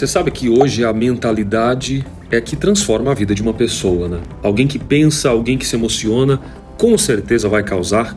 Você 0.00 0.06
sabe 0.06 0.30
que 0.30 0.48
hoje 0.48 0.82
a 0.82 0.94
mentalidade 0.94 2.06
é 2.30 2.40
que 2.40 2.56
transforma 2.56 3.10
a 3.10 3.14
vida 3.14 3.34
de 3.34 3.42
uma 3.42 3.52
pessoa, 3.52 4.08
né? 4.08 4.20
Alguém 4.42 4.66
que 4.66 4.78
pensa, 4.78 5.28
alguém 5.28 5.58
que 5.58 5.66
se 5.66 5.76
emociona, 5.76 6.40
com 6.78 6.96
certeza 6.96 7.50
vai 7.50 7.62
causar 7.62 8.16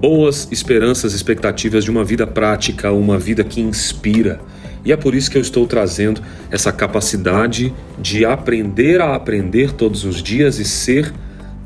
boas 0.00 0.46
esperanças, 0.52 1.12
expectativas 1.12 1.82
de 1.82 1.90
uma 1.90 2.04
vida 2.04 2.24
prática, 2.24 2.92
uma 2.92 3.18
vida 3.18 3.42
que 3.42 3.60
inspira. 3.60 4.40
E 4.84 4.92
é 4.92 4.96
por 4.96 5.12
isso 5.12 5.28
que 5.28 5.36
eu 5.36 5.42
estou 5.42 5.66
trazendo 5.66 6.20
essa 6.52 6.70
capacidade 6.70 7.74
de 7.98 8.24
aprender 8.24 9.00
a 9.00 9.16
aprender 9.16 9.72
todos 9.72 10.04
os 10.04 10.22
dias 10.22 10.60
e 10.60 10.64
ser 10.64 11.12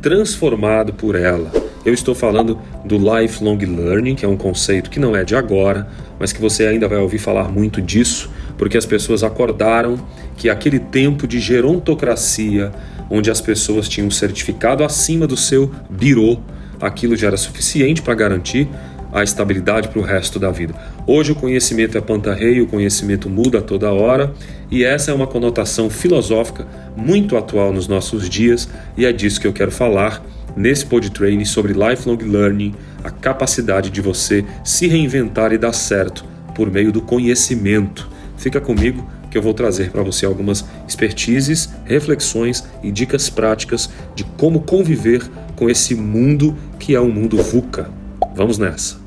transformado 0.01 0.95
por 0.95 1.15
ela. 1.15 1.68
Eu 1.85 1.95
estou 1.95 2.15
falando 2.15 2.59
do 2.85 2.97
lifelong 2.97 3.59
learning, 3.59 4.15
que 4.15 4.25
é 4.25 4.29
um 4.29 4.37
conceito 4.37 4.91
que 4.91 4.99
não 4.99 5.17
é 5.17 5.25
de 5.25 5.35
agora, 5.35 5.89
mas 6.19 6.33
que 6.33 6.41
você 6.41 6.67
ainda 6.67 6.89
vai 6.89 6.99
ouvir 6.99 7.19
falar 7.19 7.49
muito 7.49 7.81
disso 7.81 8.31
porque 8.59 8.77
as 8.77 8.85
pessoas 8.85 9.23
acordaram 9.23 9.97
que 10.37 10.51
aquele 10.51 10.81
tempo 10.81 11.27
de 11.27 11.39
gerontocracia, 11.39 12.73
onde 13.09 13.31
as 13.31 13.41
pessoas 13.41 13.89
tinham 13.89 14.09
um 14.09 14.11
certificado 14.11 14.85
acima 14.85 15.27
do 15.27 15.37
seu 15.37 15.71
birô, 15.89 16.39
aquilo 16.81 17.17
já 17.17 17.29
era 17.29 17.37
suficiente 17.37 18.03
para 18.03 18.15
garantir 18.15 18.69
a 19.11 19.23
estabilidade 19.23 19.89
para 19.89 19.99
o 20.01 20.03
resto 20.03 20.39
da 20.39 20.51
vida. 20.51 20.75
Hoje 21.07 21.33
o 21.33 21.35
conhecimento 21.35 21.97
é 21.97 22.01
pantarreio, 22.01 22.65
o 22.65 22.67
conhecimento 22.67 23.31
muda 23.31 23.63
toda 23.63 23.91
hora 23.91 24.35
e 24.71 24.85
essa 24.85 25.11
é 25.11 25.15
uma 25.15 25.27
conotação 25.27 25.89
filosófica 25.89 26.67
muito 26.95 27.37
atual 27.37 27.73
nos 27.73 27.89
nossos 27.89 28.29
dias 28.29 28.69
e 28.99 29.07
é 29.07 29.13
disso 29.13 29.41
que 29.41 29.47
eu 29.47 29.53
quero 29.53 29.71
falar 29.71 30.23
nesse 30.59 30.85
pod 30.85 31.09
training 31.11 31.45
sobre 31.45 31.73
lifelong 31.73 32.19
learning, 32.19 32.75
a 33.05 33.11
capacidade 33.11 33.91
de 33.91 34.01
você 34.01 34.45
se 34.65 34.89
reinventar 34.89 35.53
e 35.53 35.59
dar 35.59 35.73
certo 35.73 36.25
por 36.55 36.71
meio 36.71 36.91
do 36.91 37.01
conhecimento. 37.01 38.11
Fica 38.37 38.61
comigo 38.61 39.09
que 39.31 39.39
eu 39.39 39.43
vou 39.43 39.55
trazer 39.55 39.91
para 39.91 40.03
você 40.03 40.27
algumas 40.27 40.65
expertises, 40.87 41.71
reflexões 41.85 42.65
e 42.83 42.91
dicas 42.91 43.31
práticas 43.31 43.89
de 44.15 44.25
como 44.25 44.63
conviver 44.63 45.23
com 45.55 45.71
esse 45.71 45.95
mundo 45.95 46.57
que 46.79 46.95
é 46.95 47.01
um 47.01 47.11
mundo 47.11 47.41
VUCA. 47.41 47.91
Vamos 48.35 48.59
nessa! 48.59 48.99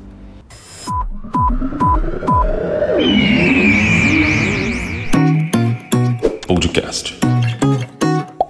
Podcast 6.46 7.18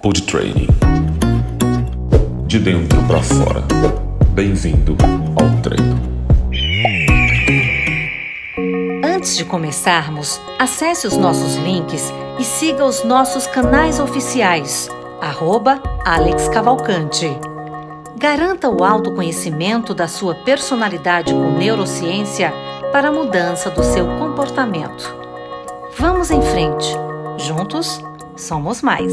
Pod 0.01 0.21
Training 0.23 0.82
De 2.53 2.59
dentro 2.59 3.01
para 3.07 3.19
fora. 3.19 3.63
Bem-vindo 4.29 4.95
ao 5.41 5.61
treino. 5.63 5.99
Antes 9.03 9.35
de 9.35 9.43
começarmos, 9.43 10.39
acesse 10.59 11.07
os 11.07 11.17
nossos 11.17 11.55
links 11.55 12.13
e 12.37 12.43
siga 12.43 12.85
os 12.85 13.03
nossos 13.03 13.47
canais 13.47 13.99
oficiais, 13.99 14.87
arroba 15.19 15.81
Alex 16.05 16.47
Cavalcante. 16.47 17.35
Garanta 18.19 18.69
o 18.69 18.83
autoconhecimento 18.83 19.95
da 19.95 20.07
sua 20.07 20.35
personalidade 20.35 21.33
com 21.33 21.57
neurociência 21.57 22.53
para 22.91 23.07
a 23.07 23.11
mudança 23.11 23.71
do 23.71 23.83
seu 23.83 24.05
comportamento. 24.19 25.11
Vamos 25.97 26.29
em 26.29 26.41
frente. 26.43 26.87
Juntos, 27.35 27.99
somos 28.37 28.83
mais. 28.83 29.11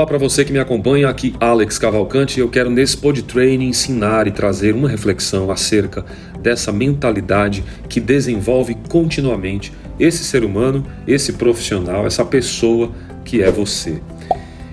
Olá 0.00 0.06
para 0.06 0.16
você 0.16 0.46
que 0.46 0.52
me 0.52 0.58
acompanha, 0.58 1.10
aqui 1.10 1.34
Alex 1.38 1.76
Cavalcante 1.76 2.40
eu 2.40 2.48
quero 2.48 2.70
nesse 2.70 2.96
pod 2.96 3.22
training 3.22 3.68
ensinar 3.68 4.26
e 4.26 4.30
trazer 4.30 4.74
uma 4.74 4.88
reflexão 4.88 5.50
acerca 5.50 6.06
dessa 6.40 6.72
mentalidade 6.72 7.62
que 7.86 8.00
desenvolve 8.00 8.78
continuamente 8.88 9.74
esse 9.98 10.24
ser 10.24 10.42
humano, 10.42 10.86
esse 11.06 11.34
profissional, 11.34 12.06
essa 12.06 12.24
pessoa 12.24 12.90
que 13.26 13.42
é 13.42 13.50
você. 13.50 14.00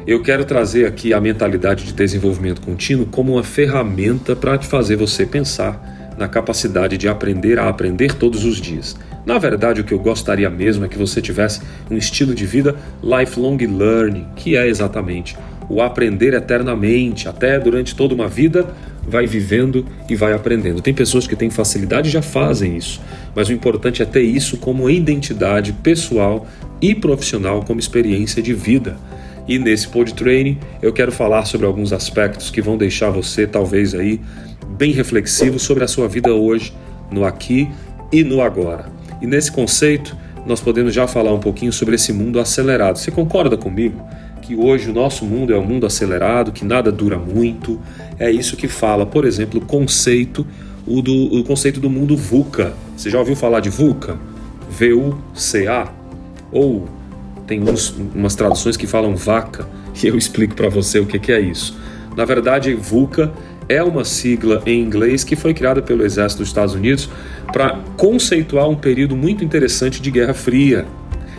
Eu 0.07 0.23
quero 0.23 0.45
trazer 0.45 0.85
aqui 0.85 1.13
a 1.13 1.19
mentalidade 1.19 1.83
de 1.83 1.91
desenvolvimento 1.91 2.61
contínuo 2.61 3.05
como 3.07 3.33
uma 3.33 3.43
ferramenta 3.43 4.33
para 4.33 4.57
te 4.57 4.65
fazer 4.65 4.95
você 4.95 5.25
pensar 5.25 5.96
na 6.17 6.27
capacidade 6.27 6.97
de 6.97 7.07
aprender 7.07 7.59
a 7.59 7.69
aprender 7.69 8.13
todos 8.13 8.43
os 8.43 8.59
dias. 8.59 8.95
Na 9.25 9.37
verdade, 9.37 9.81
o 9.81 9.83
que 9.83 9.93
eu 9.93 9.99
gostaria 9.99 10.49
mesmo 10.49 10.85
é 10.85 10.87
que 10.87 10.97
você 10.97 11.21
tivesse 11.21 11.61
um 11.91 11.97
estilo 11.97 12.33
de 12.33 12.45
vida 12.45 12.75
lifelong 13.03 13.57
learning, 13.57 14.25
que 14.35 14.55
é 14.55 14.67
exatamente 14.67 15.37
o 15.69 15.81
aprender 15.81 16.33
eternamente, 16.33 17.27
até 17.27 17.59
durante 17.59 17.95
toda 17.95 18.13
uma 18.13 18.27
vida, 18.27 18.65
vai 19.07 19.25
vivendo 19.25 19.85
e 20.09 20.15
vai 20.15 20.33
aprendendo. 20.33 20.81
Tem 20.81 20.93
pessoas 20.93 21.27
que 21.27 21.35
têm 21.35 21.49
facilidade 21.49 22.09
e 22.09 22.11
já 22.11 22.21
fazem 22.21 22.77
isso, 22.77 23.01
mas 23.35 23.49
o 23.49 23.53
importante 23.53 24.01
é 24.01 24.05
ter 24.05 24.21
isso 24.21 24.57
como 24.57 24.89
identidade 24.89 25.73
pessoal 25.73 26.47
e 26.81 26.93
profissional, 26.93 27.63
como 27.63 27.79
experiência 27.79 28.41
de 28.41 28.53
vida. 28.53 28.97
E 29.47 29.57
nesse 29.57 29.87
pod 29.87 30.13
training 30.13 30.57
eu 30.81 30.91
quero 30.91 31.11
falar 31.11 31.45
sobre 31.45 31.65
alguns 31.65 31.93
aspectos 31.93 32.49
que 32.49 32.61
vão 32.61 32.77
deixar 32.77 33.09
você 33.09 33.47
talvez 33.47 33.95
aí 33.95 34.19
bem 34.77 34.91
reflexivo 34.91 35.59
sobre 35.59 35.83
a 35.83 35.87
sua 35.87 36.07
vida 36.07 36.33
hoje, 36.33 36.73
no 37.11 37.25
aqui 37.25 37.69
e 38.11 38.23
no 38.23 38.41
agora. 38.41 38.91
E 39.21 39.27
nesse 39.27 39.51
conceito, 39.51 40.15
nós 40.45 40.61
podemos 40.61 40.93
já 40.93 41.07
falar 41.07 41.33
um 41.33 41.39
pouquinho 41.39 41.73
sobre 41.73 41.95
esse 41.95 42.13
mundo 42.13 42.39
acelerado. 42.39 42.97
Você 42.97 43.11
concorda 43.11 43.57
comigo 43.57 44.01
que 44.41 44.55
hoje 44.55 44.89
o 44.89 44.93
nosso 44.93 45.25
mundo 45.25 45.53
é 45.53 45.57
um 45.57 45.65
mundo 45.65 45.85
acelerado, 45.85 46.51
que 46.51 46.63
nada 46.63 46.91
dura 46.91 47.17
muito? 47.17 47.81
É 48.17 48.31
isso 48.31 48.55
que 48.55 48.67
fala, 48.67 49.05
por 49.05 49.25
exemplo, 49.25 49.59
o 49.59 49.65
conceito 49.65 50.45
o, 50.87 51.01
do, 51.01 51.39
o 51.39 51.43
conceito 51.43 51.79
do 51.79 51.89
mundo 51.89 52.15
VUCA. 52.15 52.73
Você 52.95 53.09
já 53.09 53.19
ouviu 53.19 53.35
falar 53.35 53.59
de 53.59 53.69
VUCA? 53.69 54.17
V-U-C-A? 54.69 55.91
Ou 56.51 56.87
tem 57.45 57.61
uns, 57.61 57.93
umas 58.15 58.35
traduções 58.35 58.77
que 58.77 58.87
falam 58.87 59.15
vaca, 59.15 59.67
e 60.01 60.07
eu 60.07 60.17
explico 60.17 60.55
para 60.55 60.69
você 60.69 60.99
o 60.99 61.05
que, 61.05 61.19
que 61.19 61.31
é 61.31 61.41
isso. 61.41 61.77
Na 62.15 62.25
verdade, 62.25 62.73
VUCA 62.73 63.31
é 63.69 63.83
uma 63.83 64.03
sigla 64.05 64.61
em 64.65 64.81
inglês 64.81 65.23
que 65.23 65.35
foi 65.35 65.53
criada 65.53 65.81
pelo 65.81 66.05
Exército 66.05 66.41
dos 66.41 66.49
Estados 66.49 66.73
Unidos 66.73 67.09
para 67.51 67.79
conceituar 67.97 68.69
um 68.69 68.75
período 68.75 69.15
muito 69.15 69.43
interessante 69.43 70.01
de 70.01 70.09
Guerra 70.11 70.33
Fria. 70.33 70.85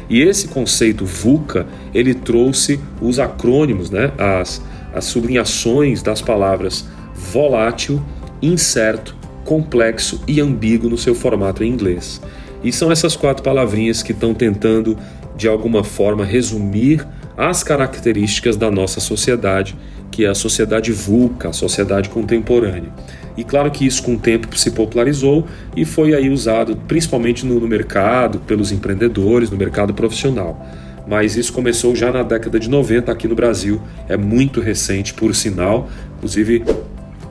E 0.08 0.22
esse 0.22 0.48
conceito 0.48 1.04
VUCA, 1.04 1.66
ele 1.94 2.14
trouxe 2.14 2.80
os 3.00 3.18
acrônimos, 3.18 3.90
né, 3.90 4.10
as, 4.16 4.62
as 4.94 5.04
sublinhações 5.04 6.02
das 6.02 6.22
palavras 6.22 6.86
volátil, 7.14 8.02
incerto, 8.40 9.16
complexo 9.44 10.22
e 10.26 10.40
ambíguo 10.40 10.90
no 10.90 10.98
seu 10.98 11.14
formato 11.14 11.62
em 11.62 11.70
inglês. 11.70 12.20
E 12.62 12.72
são 12.72 12.90
essas 12.90 13.16
quatro 13.16 13.42
palavrinhas 13.42 14.02
que 14.02 14.12
estão 14.12 14.34
tentando, 14.34 14.96
de 15.36 15.46
alguma 15.46 15.84
forma, 15.84 16.24
resumir 16.24 17.06
as 17.38 17.62
características 17.62 18.56
da 18.56 18.70
nossa 18.70 18.98
sociedade 18.98 19.76
que 20.10 20.24
é 20.24 20.28
a 20.28 20.34
sociedade 20.34 20.90
vulca, 20.90 21.50
a 21.50 21.52
sociedade 21.52 22.08
contemporânea. 22.08 22.90
E 23.36 23.44
claro 23.44 23.70
que 23.70 23.86
isso 23.86 24.02
com 24.02 24.14
o 24.14 24.18
tempo 24.18 24.56
se 24.58 24.72
popularizou 24.72 25.46
e 25.76 25.84
foi 25.84 26.12
aí 26.14 26.28
usado 26.28 26.76
principalmente 26.88 27.46
no, 27.46 27.60
no 27.60 27.68
mercado, 27.68 28.40
pelos 28.40 28.72
empreendedores, 28.72 29.48
no 29.48 29.56
mercado 29.56 29.94
profissional. 29.94 30.66
Mas 31.06 31.36
isso 31.36 31.52
começou 31.52 31.94
já 31.94 32.10
na 32.10 32.22
década 32.22 32.58
de 32.58 32.68
90 32.68 33.12
aqui 33.12 33.28
no 33.28 33.34
Brasil, 33.34 33.80
é 34.08 34.16
muito 34.16 34.60
recente, 34.60 35.14
por 35.14 35.34
sinal. 35.34 35.88
Inclusive, 36.16 36.64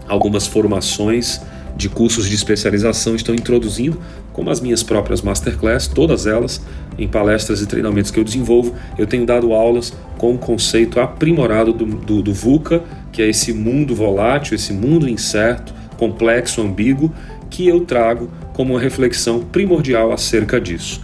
algumas 0.07 0.47
formações 0.47 1.41
de 1.75 1.89
cursos 1.89 2.27
de 2.27 2.33
especialização 2.33 3.15
estão 3.15 3.35
introduzindo, 3.35 3.99
como 4.33 4.49
as 4.49 4.59
minhas 4.61 4.81
próprias 4.81 5.21
masterclass, 5.21 5.87
todas 5.87 6.25
elas 6.25 6.61
em 6.97 7.07
palestras 7.07 7.61
e 7.61 7.67
treinamentos 7.67 8.11
que 8.11 8.19
eu 8.19 8.23
desenvolvo, 8.23 8.73
eu 8.97 9.05
tenho 9.05 9.25
dado 9.25 9.53
aulas 9.53 9.93
com 10.17 10.33
o 10.33 10.37
conceito 10.37 10.99
aprimorado 10.99 11.71
do, 11.73 11.85
do, 11.85 12.21
do 12.21 12.33
VUCA, 12.33 12.83
que 13.11 13.21
é 13.21 13.29
esse 13.29 13.53
mundo 13.53 13.95
volátil, 13.95 14.55
esse 14.55 14.73
mundo 14.73 15.07
incerto, 15.07 15.73
complexo, 15.97 16.61
ambíguo, 16.61 17.11
que 17.49 17.67
eu 17.67 17.81
trago 17.81 18.29
como 18.53 18.73
uma 18.73 18.79
reflexão 18.79 19.41
primordial 19.41 20.11
acerca 20.11 20.59
disso. 20.59 21.01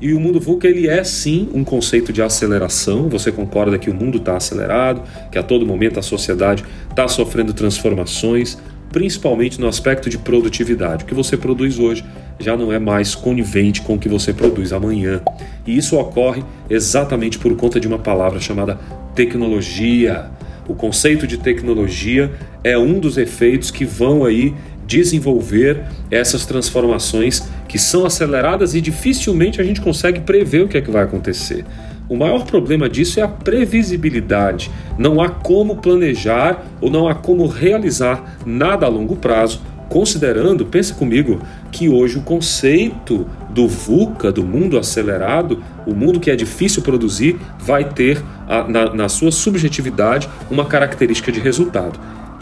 E 0.00 0.12
o 0.12 0.20
mundo 0.20 0.38
VUCA 0.38 0.68
ele 0.68 0.88
é 0.88 1.02
sim 1.02 1.48
um 1.54 1.64
conceito 1.64 2.12
de 2.12 2.20
aceleração. 2.20 3.08
Você 3.08 3.32
concorda 3.32 3.78
que 3.78 3.88
o 3.88 3.94
mundo 3.94 4.18
está 4.18 4.36
acelerado, 4.36 5.02
que 5.32 5.38
a 5.38 5.42
todo 5.42 5.64
momento 5.64 5.98
a 5.98 6.02
sociedade 6.02 6.64
está 6.90 7.08
sofrendo 7.08 7.54
transformações, 7.54 8.58
principalmente 8.92 9.58
no 9.58 9.66
aspecto 9.66 10.10
de 10.10 10.18
produtividade. 10.18 11.04
O 11.04 11.06
que 11.06 11.14
você 11.14 11.36
produz 11.36 11.78
hoje 11.78 12.04
já 12.38 12.56
não 12.56 12.72
é 12.72 12.78
mais 12.78 13.14
conivente 13.14 13.82
com 13.82 13.94
o 13.94 13.98
que 13.98 14.08
você 14.08 14.32
produz 14.32 14.72
amanhã. 14.72 15.20
E 15.66 15.76
isso 15.76 15.98
ocorre 15.98 16.42
exatamente 16.68 17.38
por 17.38 17.54
conta 17.56 17.80
de 17.80 17.88
uma 17.88 17.98
palavra 17.98 18.40
chamada 18.40 18.78
tecnologia. 19.14 20.26
O 20.68 20.74
conceito 20.74 21.26
de 21.26 21.38
tecnologia 21.38 22.32
é 22.62 22.76
um 22.76 22.98
dos 22.98 23.16
efeitos 23.16 23.70
que 23.70 23.84
vão 23.84 24.24
aí 24.24 24.54
desenvolver 24.86 25.82
essas 26.10 26.46
transformações 26.46 27.48
que 27.66 27.78
são 27.78 28.06
aceleradas 28.06 28.74
e 28.74 28.80
dificilmente 28.80 29.60
a 29.60 29.64
gente 29.64 29.80
consegue 29.80 30.20
prever 30.20 30.62
o 30.62 30.68
que 30.68 30.78
é 30.78 30.80
que 30.80 30.90
vai 30.90 31.02
acontecer. 31.02 31.64
O 32.08 32.16
maior 32.16 32.44
problema 32.44 32.88
disso 32.88 33.18
é 33.18 33.22
a 33.24 33.28
previsibilidade. 33.28 34.70
Não 34.96 35.20
há 35.20 35.28
como 35.28 35.76
planejar 35.76 36.64
ou 36.80 36.88
não 36.88 37.08
há 37.08 37.14
como 37.16 37.46
realizar 37.48 38.38
nada 38.46 38.86
a 38.86 38.88
longo 38.88 39.16
prazo, 39.16 39.60
considerando, 39.88 40.66
pense 40.66 40.92
comigo, 40.94 41.40
que 41.70 41.88
hoje 41.88 42.18
o 42.18 42.22
conceito 42.22 43.26
do 43.50 43.68
VUCA, 43.68 44.32
do 44.32 44.44
mundo 44.44 44.78
acelerado, 44.78 45.62
o 45.86 45.94
mundo 45.94 46.20
que 46.20 46.30
é 46.30 46.36
difícil 46.36 46.82
produzir, 46.82 47.38
vai 47.58 47.84
ter 47.84 48.22
na, 48.68 48.94
na 48.94 49.08
sua 49.08 49.30
subjetividade 49.30 50.28
uma 50.50 50.64
característica 50.64 51.30
de 51.30 51.40
resultado. 51.40 51.98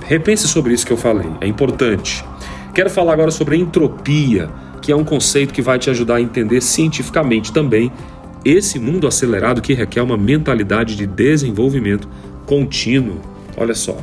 Repense 0.06 0.48
sobre 0.48 0.74
isso 0.74 0.86
que 0.86 0.92
eu 0.92 0.96
falei, 0.96 1.30
é 1.40 1.46
importante. 1.46 2.24
Quero 2.74 2.90
falar 2.90 3.12
agora 3.12 3.30
sobre 3.30 3.54
a 3.54 3.58
entropia, 3.58 4.50
que 4.82 4.90
é 4.90 4.96
um 4.96 5.04
conceito 5.04 5.54
que 5.54 5.62
vai 5.62 5.78
te 5.78 5.88
ajudar 5.88 6.16
a 6.16 6.20
entender 6.20 6.60
cientificamente 6.60 7.52
também 7.52 7.90
esse 8.44 8.78
mundo 8.78 9.06
acelerado 9.06 9.62
que 9.62 9.72
requer 9.72 10.02
uma 10.02 10.16
mentalidade 10.16 10.96
de 10.96 11.06
desenvolvimento 11.06 12.08
contínuo. 12.44 13.20
Olha 13.56 13.74
só. 13.74 13.96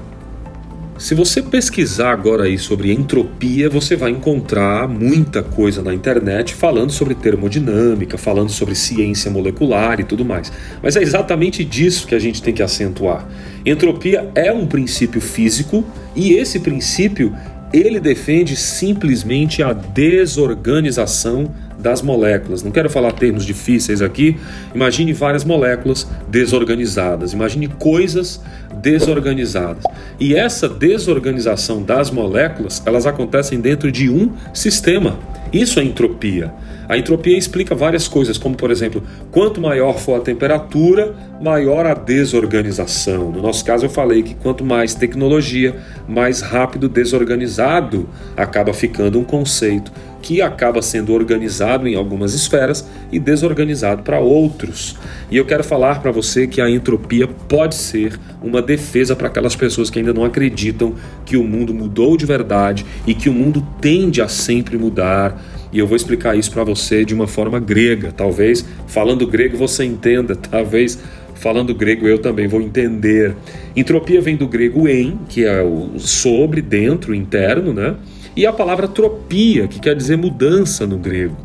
Se 1.01 1.15
você 1.15 1.41
pesquisar 1.41 2.11
agora 2.11 2.43
aí 2.43 2.59
sobre 2.59 2.93
entropia, 2.93 3.67
você 3.67 3.95
vai 3.95 4.11
encontrar 4.11 4.87
muita 4.87 5.41
coisa 5.41 5.81
na 5.81 5.91
internet 5.91 6.53
falando 6.53 6.91
sobre 6.91 7.15
termodinâmica, 7.15 8.19
falando 8.19 8.51
sobre 8.51 8.75
ciência 8.75 9.31
molecular 9.31 9.99
e 9.99 10.03
tudo 10.03 10.23
mais. 10.23 10.53
Mas 10.79 10.95
é 10.95 11.01
exatamente 11.01 11.65
disso 11.65 12.05
que 12.05 12.13
a 12.13 12.19
gente 12.19 12.39
tem 12.43 12.53
que 12.53 12.61
acentuar. 12.61 13.27
Entropia 13.65 14.29
é 14.35 14.53
um 14.53 14.67
princípio 14.67 15.19
físico 15.19 15.83
e 16.15 16.33
esse 16.33 16.59
princípio 16.59 17.35
ele 17.73 17.99
defende 17.99 18.55
simplesmente 18.55 19.63
a 19.63 19.73
desorganização 19.73 21.51
das 21.81 22.01
moléculas. 22.01 22.63
Não 22.63 22.71
quero 22.71 22.89
falar 22.89 23.11
termos 23.13 23.45
difíceis 23.45 24.01
aqui. 24.01 24.37
Imagine 24.73 25.11
várias 25.13 25.43
moléculas 25.43 26.07
desorganizadas. 26.27 27.33
Imagine 27.33 27.67
coisas 27.67 28.41
desorganizadas. 28.81 29.83
E 30.19 30.35
essa 30.35 30.69
desorganização 30.69 31.81
das 31.81 32.11
moléculas, 32.11 32.81
elas 32.85 33.05
acontecem 33.05 33.59
dentro 33.59 33.91
de 33.91 34.09
um 34.09 34.31
sistema. 34.53 35.19
Isso 35.51 35.79
é 35.79 35.83
entropia. 35.83 36.53
A 36.87 36.97
entropia 36.97 37.37
explica 37.37 37.73
várias 37.73 38.07
coisas, 38.07 38.37
como 38.37 38.55
por 38.55 38.71
exemplo, 38.71 39.03
quanto 39.31 39.61
maior 39.61 39.97
for 39.97 40.19
a 40.19 40.23
temperatura, 40.23 41.13
maior 41.41 41.85
a 41.85 41.93
desorganização. 41.93 43.31
No 43.31 43.41
nosso 43.41 43.63
caso, 43.63 43.85
eu 43.85 43.89
falei 43.89 44.23
que 44.23 44.35
quanto 44.35 44.63
mais 44.63 44.93
tecnologia, 44.93 45.75
mais 46.07 46.41
rápido 46.41 46.89
desorganizado 46.89 48.09
acaba 48.35 48.73
ficando 48.73 49.19
um 49.19 49.23
conceito 49.23 49.91
que 50.21 50.41
acaba 50.41 50.81
sendo 50.81 51.13
organizado 51.13 51.87
em 51.87 51.95
algumas 51.95 52.33
esferas 52.33 52.87
e 53.11 53.19
desorganizado 53.19 54.03
para 54.03 54.19
outros. 54.19 54.95
E 55.29 55.37
eu 55.37 55.45
quero 55.45 55.63
falar 55.63 56.01
para 56.01 56.11
você 56.11 56.45
que 56.45 56.61
a 56.61 56.69
entropia 56.69 57.27
pode 57.27 57.75
ser 57.75 58.19
uma 58.41 58.61
defesa 58.61 59.15
para 59.15 59.27
aquelas 59.27 59.55
pessoas 59.55 59.89
que 59.89 59.99
ainda 59.99 60.13
não 60.13 60.23
acreditam 60.23 60.93
que 61.25 61.35
o 61.35 61.43
mundo 61.43 61.73
mudou 61.73 62.15
de 62.15 62.25
verdade 62.25 62.85
e 63.07 63.13
que 63.13 63.29
o 63.29 63.33
mundo 63.33 63.65
tende 63.79 64.21
a 64.21 64.27
sempre 64.27 64.77
mudar 64.77 65.41
e 65.71 65.79
eu 65.79 65.87
vou 65.87 65.95
explicar 65.95 66.37
isso 66.37 66.51
para 66.51 66.63
você 66.63 67.05
de 67.05 67.13
uma 67.13 67.27
forma 67.27 67.59
grega. 67.59 68.11
Talvez 68.11 68.65
falando 68.87 69.25
grego 69.25 69.57
você 69.57 69.85
entenda, 69.85 70.35
talvez 70.49 70.99
falando 71.35 71.73
grego 71.73 72.07
eu 72.07 72.19
também 72.19 72.47
vou 72.47 72.61
entender. 72.61 73.35
Entropia 73.75 74.21
vem 74.21 74.35
do 74.35 74.47
grego 74.47 74.87
em, 74.87 75.19
que 75.29 75.45
é 75.45 75.61
o 75.61 75.97
sobre, 75.97 76.61
dentro, 76.61 77.15
interno, 77.15 77.73
né? 77.73 77.95
E 78.35 78.45
a 78.45 78.53
palavra 78.53 78.87
tropia, 78.87 79.67
que 79.67 79.79
quer 79.79 79.95
dizer 79.95 80.17
mudança 80.17 80.85
no 80.85 80.97
grego. 80.97 81.35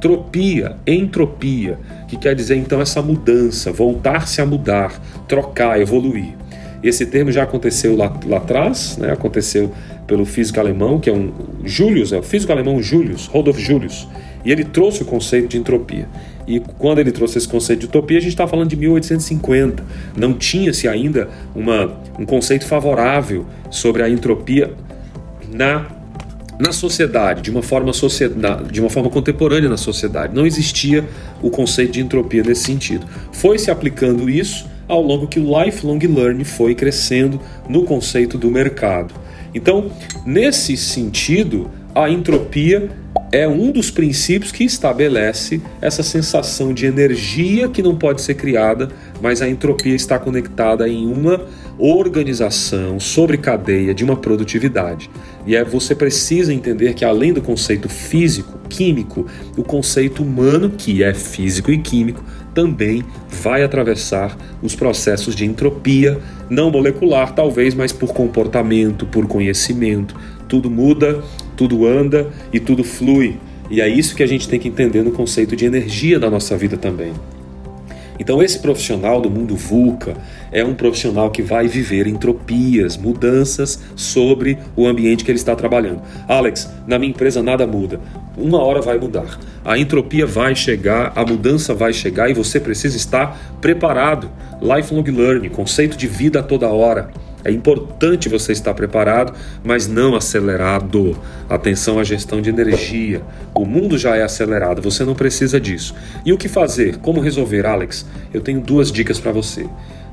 Tropia, 0.00 0.76
entropia, 0.84 1.78
que 2.08 2.16
quer 2.16 2.34
dizer 2.34 2.56
então 2.56 2.80
essa 2.80 3.00
mudança, 3.00 3.70
voltar-se 3.70 4.40
a 4.40 4.46
mudar, 4.46 5.00
trocar, 5.28 5.80
evoluir. 5.80 6.34
Esse 6.82 7.06
termo 7.06 7.30
já 7.30 7.44
aconteceu 7.44 7.96
lá, 7.96 8.12
lá 8.26 8.38
atrás, 8.38 8.96
né? 8.98 9.12
aconteceu 9.12 9.72
pelo 10.06 10.24
físico 10.24 10.58
alemão, 10.58 10.98
que 10.98 11.08
é 11.08 11.12
um 11.12 11.32
Julius, 11.64 12.12
é 12.12 12.18
o 12.18 12.22
físico 12.22 12.50
alemão 12.50 12.82
Julius, 12.82 13.26
Rudolf 13.26 13.58
Julius, 13.58 14.08
e 14.44 14.50
ele 14.50 14.64
trouxe 14.64 15.02
o 15.02 15.04
conceito 15.04 15.48
de 15.48 15.58
entropia. 15.58 16.08
E 16.46 16.58
quando 16.58 16.98
ele 16.98 17.12
trouxe 17.12 17.38
esse 17.38 17.46
conceito 17.46 17.80
de 17.80 17.86
utopia, 17.86 18.18
a 18.18 18.20
gente 18.20 18.32
está 18.32 18.48
falando 18.48 18.68
de 18.68 18.76
1850. 18.76 19.84
Não 20.16 20.32
tinha-se 20.32 20.88
ainda 20.88 21.28
uma, 21.54 21.96
um 22.18 22.26
conceito 22.26 22.66
favorável 22.66 23.46
sobre 23.70 24.02
a 24.02 24.10
entropia 24.10 24.72
na, 25.52 25.86
na 26.58 26.72
sociedade, 26.72 27.42
de 27.42 27.50
uma, 27.50 27.62
forma 27.62 27.92
de 28.70 28.80
uma 28.80 28.90
forma 28.90 29.08
contemporânea 29.08 29.68
na 29.68 29.76
sociedade. 29.76 30.34
Não 30.34 30.44
existia 30.44 31.04
o 31.40 31.48
conceito 31.48 31.92
de 31.92 32.00
entropia 32.00 32.42
nesse 32.42 32.64
sentido. 32.64 33.06
Foi 33.30 33.56
se 33.56 33.70
aplicando 33.70 34.28
isso 34.28 34.68
ao 34.92 35.00
longo 35.00 35.26
que 35.26 35.40
o 35.40 35.64
lifelong 35.64 35.98
learning 35.98 36.44
foi 36.44 36.74
crescendo 36.74 37.40
no 37.66 37.82
conceito 37.84 38.36
do 38.36 38.50
mercado. 38.50 39.14
Então, 39.54 39.90
nesse 40.26 40.76
sentido, 40.76 41.70
a 41.94 42.10
entropia 42.10 42.90
é 43.32 43.48
um 43.48 43.70
dos 43.70 43.90
princípios 43.90 44.52
que 44.52 44.64
estabelece 44.64 45.62
essa 45.80 46.02
sensação 46.02 46.74
de 46.74 46.84
energia 46.84 47.70
que 47.70 47.82
não 47.82 47.96
pode 47.96 48.20
ser 48.20 48.34
criada, 48.34 48.90
mas 49.22 49.40
a 49.40 49.48
entropia 49.48 49.94
está 49.94 50.18
conectada 50.18 50.86
em 50.86 51.06
uma 51.06 51.40
organização 51.78 53.00
sobre 53.00 53.38
cadeia 53.38 53.94
de 53.94 54.04
uma 54.04 54.16
produtividade. 54.16 55.10
E 55.46 55.56
é 55.56 55.64
você 55.64 55.94
precisa 55.94 56.52
entender 56.52 56.92
que 56.92 57.04
além 57.04 57.32
do 57.32 57.40
conceito 57.40 57.88
físico, 57.88 58.58
químico, 58.68 59.26
o 59.56 59.62
conceito 59.62 60.22
humano, 60.22 60.70
que 60.70 61.02
é 61.02 61.14
físico 61.14 61.70
e 61.70 61.78
químico, 61.78 62.22
também 62.54 63.04
vai 63.42 63.62
atravessar 63.62 64.36
os 64.62 64.74
processos 64.74 65.34
de 65.34 65.44
entropia, 65.44 66.18
não 66.48 66.70
molecular 66.70 67.34
talvez, 67.34 67.74
mas 67.74 67.92
por 67.92 68.12
comportamento, 68.12 69.06
por 69.06 69.26
conhecimento. 69.26 70.14
Tudo 70.48 70.70
muda, 70.70 71.22
tudo 71.56 71.86
anda 71.86 72.30
e 72.52 72.60
tudo 72.60 72.84
flui. 72.84 73.38
E 73.70 73.80
é 73.80 73.88
isso 73.88 74.14
que 74.14 74.22
a 74.22 74.26
gente 74.26 74.48
tem 74.48 74.60
que 74.60 74.68
entender 74.68 75.02
no 75.02 75.12
conceito 75.12 75.56
de 75.56 75.64
energia 75.64 76.18
da 76.18 76.28
nossa 76.30 76.56
vida 76.56 76.76
também. 76.76 77.12
Então, 78.18 78.42
esse 78.42 78.58
profissional 78.58 79.20
do 79.20 79.30
mundo 79.30 79.56
VUCA 79.56 80.14
é 80.50 80.64
um 80.64 80.74
profissional 80.74 81.30
que 81.30 81.42
vai 81.42 81.66
viver 81.66 82.06
entropias, 82.06 82.96
mudanças 82.96 83.82
sobre 83.96 84.58
o 84.76 84.86
ambiente 84.86 85.24
que 85.24 85.30
ele 85.30 85.38
está 85.38 85.54
trabalhando. 85.54 86.02
Alex, 86.28 86.70
na 86.86 86.98
minha 86.98 87.10
empresa 87.10 87.42
nada 87.42 87.66
muda. 87.66 88.00
Uma 88.36 88.62
hora 88.62 88.80
vai 88.80 88.98
mudar. 88.98 89.38
A 89.64 89.78
entropia 89.78 90.26
vai 90.26 90.54
chegar, 90.54 91.12
a 91.14 91.24
mudança 91.24 91.74
vai 91.74 91.92
chegar 91.92 92.30
e 92.30 92.34
você 92.34 92.58
precisa 92.58 92.96
estar 92.96 93.56
preparado. 93.60 94.30
Lifelong 94.60 95.04
learning, 95.04 95.48
conceito 95.48 95.96
de 95.96 96.06
vida 96.06 96.40
a 96.40 96.42
toda 96.42 96.68
hora. 96.68 97.10
É 97.44 97.50
importante 97.50 98.28
você 98.28 98.52
estar 98.52 98.72
preparado, 98.74 99.34
mas 99.64 99.88
não 99.88 100.14
acelerado. 100.14 101.16
Atenção 101.48 101.98
à 101.98 102.04
gestão 102.04 102.40
de 102.40 102.50
energia. 102.50 103.22
O 103.54 103.64
mundo 103.64 103.98
já 103.98 104.16
é 104.16 104.22
acelerado, 104.22 104.80
você 104.80 105.04
não 105.04 105.14
precisa 105.14 105.60
disso. 105.60 105.94
E 106.24 106.32
o 106.32 106.38
que 106.38 106.48
fazer? 106.48 106.98
Como 106.98 107.20
resolver, 107.20 107.66
Alex? 107.66 108.06
Eu 108.32 108.40
tenho 108.40 108.60
duas 108.60 108.92
dicas 108.92 109.18
para 109.18 109.32
você. 109.32 109.66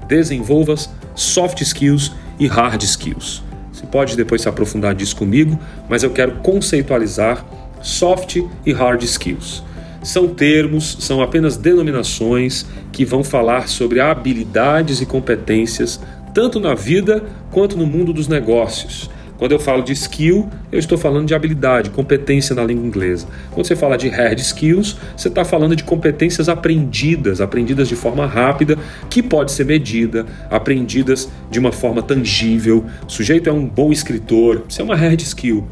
Desenvolva 0.08 0.76
soft 1.16 1.62
skills 1.62 2.12
e 2.40 2.48
hard 2.48 2.82
skills. 2.84 3.44
Você 3.72 3.86
pode 3.86 4.18
depois 4.18 4.42
se 4.42 4.50
aprofundar 4.50 4.96
disso 4.96 5.16
comigo, 5.16 5.58
mas 5.88 6.04
eu 6.04 6.10
quero 6.10 6.34
conceitualizar 6.38 7.46
soft 7.82 8.38
e 8.66 8.74
hard 8.74 9.04
skills. 9.04 9.64
São 10.02 10.30
termos, 10.30 10.98
são 11.02 11.22
apenas 11.22 11.58
denominações 11.58 12.66
que 12.92 13.04
vão 13.04 13.24
falar 13.24 13.68
sobre 13.68 14.00
habilidades 14.00 15.02
e 15.02 15.06
competências 15.06 16.00
tanto 16.34 16.60
na 16.60 16.74
vida 16.74 17.24
quanto 17.52 17.78
no 17.78 17.86
mundo 17.86 18.14
dos 18.14 18.28
negócios. 18.28 19.10
Quando 19.40 19.54
eu 19.54 19.60
falo 19.60 19.82
de 19.82 19.94
skill, 19.94 20.50
eu 20.70 20.78
estou 20.78 20.98
falando 20.98 21.26
de 21.26 21.34
habilidade, 21.34 21.90
competência 21.92 22.54
na 22.54 22.62
língua 22.62 22.86
inglesa. 22.86 23.26
Quando 23.52 23.66
você 23.66 23.74
fala 23.74 23.98
de 23.98 24.10
hard 24.10 24.38
skills, 24.38 24.98
você 25.16 25.30
está 25.30 25.46
falando 25.46 25.78
de 25.78 25.84
competências 25.86 26.50
aprendidas, 26.50 27.40
aprendidas 27.40 27.88
de 27.88 27.96
forma 27.96 28.26
rápida, 28.26 28.78
que 29.10 29.24
pode 29.24 29.54
ser 29.54 29.66
medida, 29.66 30.26
aprendidas 30.52 31.30
de 31.50 31.58
uma 31.58 31.72
forma 31.72 32.02
tangível. 32.02 32.86
O 33.08 33.10
sujeito 33.10 33.50
é 33.50 33.54
um 33.54 33.66
bom 33.66 33.94
escritor, 33.94 34.66
isso 34.68 34.82
é 34.82 34.84
uma 34.84 34.96
hard 34.98 35.22
skill. 35.22 35.66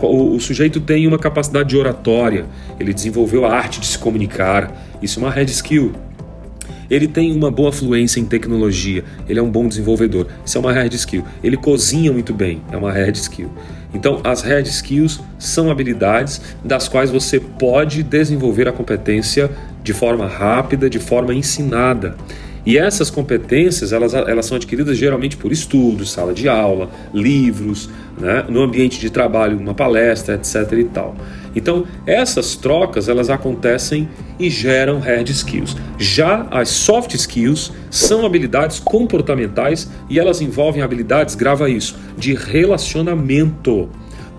O, 0.00 0.36
o, 0.36 0.40
sujeito 0.40 0.80
tem 0.80 1.06
uma 1.06 1.18
capacidade 1.18 1.68
de 1.68 1.76
oratória, 1.76 2.46
ele 2.80 2.94
desenvolveu 2.94 3.44
a 3.44 3.52
arte 3.52 3.80
de 3.80 3.86
se 3.86 3.98
comunicar, 3.98 4.72
isso 5.02 5.20
é 5.20 5.22
uma 5.22 5.30
hard 5.30 5.48
skill. 5.50 5.92
Ele 6.90 7.06
tem 7.06 7.34
uma 7.34 7.50
boa 7.50 7.72
fluência 7.72 8.20
em 8.20 8.24
tecnologia, 8.24 9.04
ele 9.28 9.38
é 9.38 9.42
um 9.42 9.50
bom 9.50 9.66
desenvolvedor. 9.68 10.26
Isso 10.44 10.56
é 10.56 10.60
uma 10.60 10.72
hard 10.72 10.92
skill. 10.94 11.24
Ele 11.42 11.56
cozinha 11.56 12.12
muito 12.12 12.32
bem, 12.32 12.62
é 12.70 12.76
uma 12.76 12.92
hard 12.92 13.16
skill. 13.16 13.50
Então, 13.94 14.20
as 14.24 14.42
hard 14.42 14.66
skills 14.66 15.20
são 15.38 15.70
habilidades 15.70 16.40
das 16.64 16.88
quais 16.88 17.10
você 17.10 17.40
pode 17.40 18.02
desenvolver 18.02 18.68
a 18.68 18.72
competência 18.72 19.50
de 19.82 19.92
forma 19.92 20.26
rápida, 20.26 20.90
de 20.90 20.98
forma 20.98 21.32
ensinada. 21.32 22.16
E 22.66 22.76
essas 22.76 23.08
competências, 23.10 23.92
elas, 23.92 24.12
elas 24.12 24.44
são 24.44 24.56
adquiridas 24.56 24.98
geralmente 24.98 25.36
por 25.36 25.52
estudos, 25.52 26.10
sala 26.10 26.34
de 26.34 26.48
aula, 26.48 26.90
livros, 27.14 27.88
né, 28.18 28.44
no 28.48 28.60
ambiente 28.60 28.98
de 28.98 29.08
trabalho, 29.08 29.56
uma 29.56 29.72
palestra, 29.72 30.34
etc 30.34 30.72
e 30.72 30.84
tal. 30.84 31.14
Então, 31.54 31.86
essas 32.04 32.56
trocas, 32.56 33.08
elas 33.08 33.30
acontecem 33.30 34.08
e 34.38 34.50
geram 34.50 34.98
hard 34.98 35.28
skills. 35.30 35.76
Já 35.96 36.46
as 36.50 36.68
soft 36.68 37.14
skills 37.14 37.72
são 37.88 38.26
habilidades 38.26 38.80
comportamentais 38.80 39.88
e 40.10 40.18
elas 40.18 40.40
envolvem 40.40 40.82
habilidades, 40.82 41.36
grava 41.36 41.70
isso, 41.70 41.96
de 42.18 42.34
relacionamento. 42.34 43.88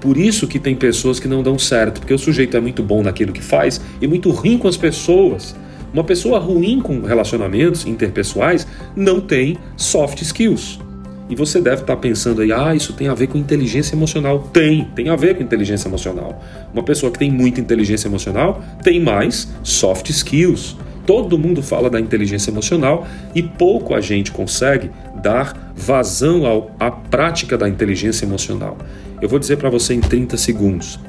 Por 0.01 0.17
isso 0.17 0.48
que 0.48 0.60
tem 0.60 0.75
pessoas 0.75 1.19
que 1.19 1.27
não 1.27 1.41
dão 1.41 1.57
certo, 1.57 2.01
porque 2.01 2.13
o 2.13 2.19
sujeito 2.19 2.55
é 2.55 2.60
muito 2.60 2.84
bom 2.84 3.01
naquilo 3.01 3.31
que 3.31 3.41
faz 3.41 3.81
e 4.01 4.07
muito 4.07 4.29
ruim 4.31 4.57
com 4.57 4.67
as 4.67 4.77
pessoas. 4.77 5.55
Uma 5.98 6.04
pessoa 6.04 6.38
ruim 6.38 6.80
com 6.80 7.01
relacionamentos 7.01 7.88
interpessoais 7.88 8.68
não 8.96 9.20
tem 9.20 9.58
soft 9.75 10.22
skills. 10.22 10.80
E 11.27 11.36
você 11.36 11.60
deve 11.60 11.82
estar 11.82 11.96
pensando 11.96 12.44
aí, 12.44 12.51
ah, 12.51 12.75
isso 12.75 12.94
tem 12.94 13.08
a 13.08 13.16
ver 13.16 13.25
com 13.25 13.36
inteligência 13.36 13.96
emocional. 13.96 14.48
Tem, 14.54 14.84
tem 14.96 15.10
a 15.10 15.16
ver 15.16 15.36
com 15.36 15.42
inteligência 15.42 15.88
emocional. 15.88 16.39
Uma 16.72 16.84
pessoa 16.84 17.12
que 17.12 17.18
tem 17.18 17.32
muita 17.32 17.60
inteligência 17.60 18.08
emocional 18.08 18.62
tem 18.84 19.00
mais 19.00 19.51
soft 19.63 20.12
skills. 20.12 20.77
Todo 21.04 21.36
mundo 21.36 21.63
fala 21.63 21.89
da 21.89 22.00
inteligência 22.00 22.51
emocional 22.51 23.08
e 23.34 23.42
pouco 23.42 23.96
a 23.96 24.00
gente 24.00 24.32
consegue 24.32 24.92
dar 25.24 25.74
vazão 25.75 26.46
ao, 26.46 26.75
à 26.80 26.92
prática 26.92 27.58
da 27.58 27.68
inteligência 27.68 28.24
emocional. 28.24 28.77
Eu 29.20 29.27
vou 29.27 29.39
dizer 29.39 29.58
para 29.58 29.72
você 29.72 29.96
em 29.96 30.00
30 30.00 30.38
segundos. 30.38 31.00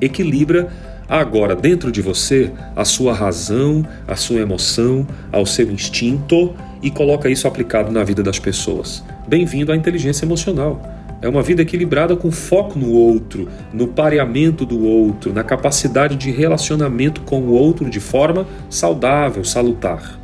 Equilibra 0.00 0.68
agora 1.08 1.54
dentro 1.54 1.92
de 1.92 2.02
você 2.02 2.50
a 2.74 2.84
sua 2.84 3.12
razão, 3.12 3.86
a 4.06 4.16
sua 4.16 4.40
emoção, 4.40 5.06
ao 5.32 5.46
seu 5.46 5.70
instinto 5.70 6.54
e 6.82 6.90
coloca 6.90 7.28
isso 7.28 7.46
aplicado 7.46 7.92
na 7.92 8.02
vida 8.04 8.22
das 8.22 8.38
pessoas. 8.38 9.04
Bem-vindo 9.26 9.72
à 9.72 9.76
inteligência 9.76 10.24
emocional. 10.24 10.80
É 11.22 11.28
uma 11.28 11.42
vida 11.42 11.62
equilibrada 11.62 12.14
com 12.14 12.30
foco 12.30 12.78
no 12.78 12.90
outro, 12.90 13.48
no 13.72 13.88
pareamento 13.88 14.66
do 14.66 14.84
outro, 14.84 15.32
na 15.32 15.42
capacidade 15.42 16.14
de 16.14 16.30
relacionamento 16.30 17.22
com 17.22 17.40
o 17.40 17.52
outro 17.52 17.88
de 17.88 18.00
forma 18.00 18.46
saudável, 18.68 19.42
salutar. 19.42 20.20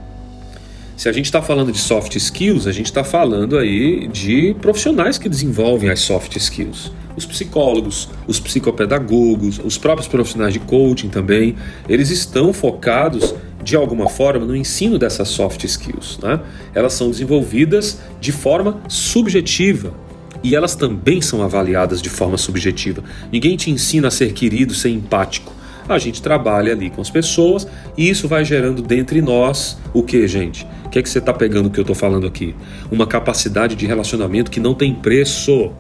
Se 0.97 1.09
a 1.09 1.13
gente 1.13 1.25
está 1.25 1.41
falando 1.41 1.73
de 1.73 1.79
soft 1.79 2.15
skills, 2.15 2.67
a 2.67 2.73
gente 2.73 2.87
está 2.87 3.03
falando 3.03 3.57
aí 3.57 4.07
de 4.09 4.55
profissionais 4.61 5.17
que 5.17 5.29
desenvolvem 5.29 5.89
as 5.91 6.01
soft 6.01 6.37
skills 6.37 6.93
os 7.17 7.27
psicólogos, 7.27 8.09
os 8.27 8.41
psicopedagogos, 8.41 9.61
os 9.65 9.79
próprios 9.79 10.09
profissionais 10.09 10.53
de 10.53 10.61
coaching 10.61 11.09
também, 11.09 11.57
eles 11.89 12.11
estão 12.11 12.53
focados 12.53 13.35
de 13.63 13.77
alguma 13.77 14.09
forma 14.09 14.45
no 14.45 14.57
ensino 14.57 14.99
dessas 14.99 15.29
soft 15.29 15.65
skills. 15.65 16.19
Né? 16.23 16.41
Elas 16.75 16.93
são 16.95 17.11
desenvolvidas 17.11 18.01
de 18.21 18.33
forma 18.33 18.81
subjetiva 18.89 19.95
e 20.43 20.57
elas 20.57 20.75
também 20.75 21.21
são 21.21 21.43
avaliadas 21.43 22.03
de 22.03 22.11
forma 22.11 22.37
subjetiva. 22.37 23.03
Ninguém 23.31 23.57
te 23.57 23.71
ensina 23.71 24.09
a 24.09 24.11
ser 24.11 24.33
querido, 24.33 24.75
ser 24.75 24.91
empático. 24.91 25.53
A 25.89 25.99
gente 25.99 26.23
trabalha 26.23 26.73
ali 26.73 26.91
com 26.91 27.01
as 27.01 27.11
pessoas 27.11 27.67
e 27.97 28.09
isso 28.09 28.29
vai 28.29 28.45
gerando 28.45 28.83
dentre 28.83 29.21
nós 29.21 29.79
o 29.93 30.03
que, 30.03 30.27
gente? 30.27 30.67
O 30.85 30.89
que 30.89 30.99
é 30.99 31.03
que 31.03 31.09
você 31.09 31.19
está 31.19 31.33
pegando 31.33 31.71
que 31.71 31.79
eu 31.79 31.83
estou 31.83 31.97
falando 31.97 32.27
aqui? 32.27 32.55
Uma 32.91 33.07
capacidade 33.07 33.75
de 33.75 33.87
relacionamento 33.87 34.51
que 34.51 34.61
não 34.61 34.75
tem 34.75 34.95
preço. 34.95 35.73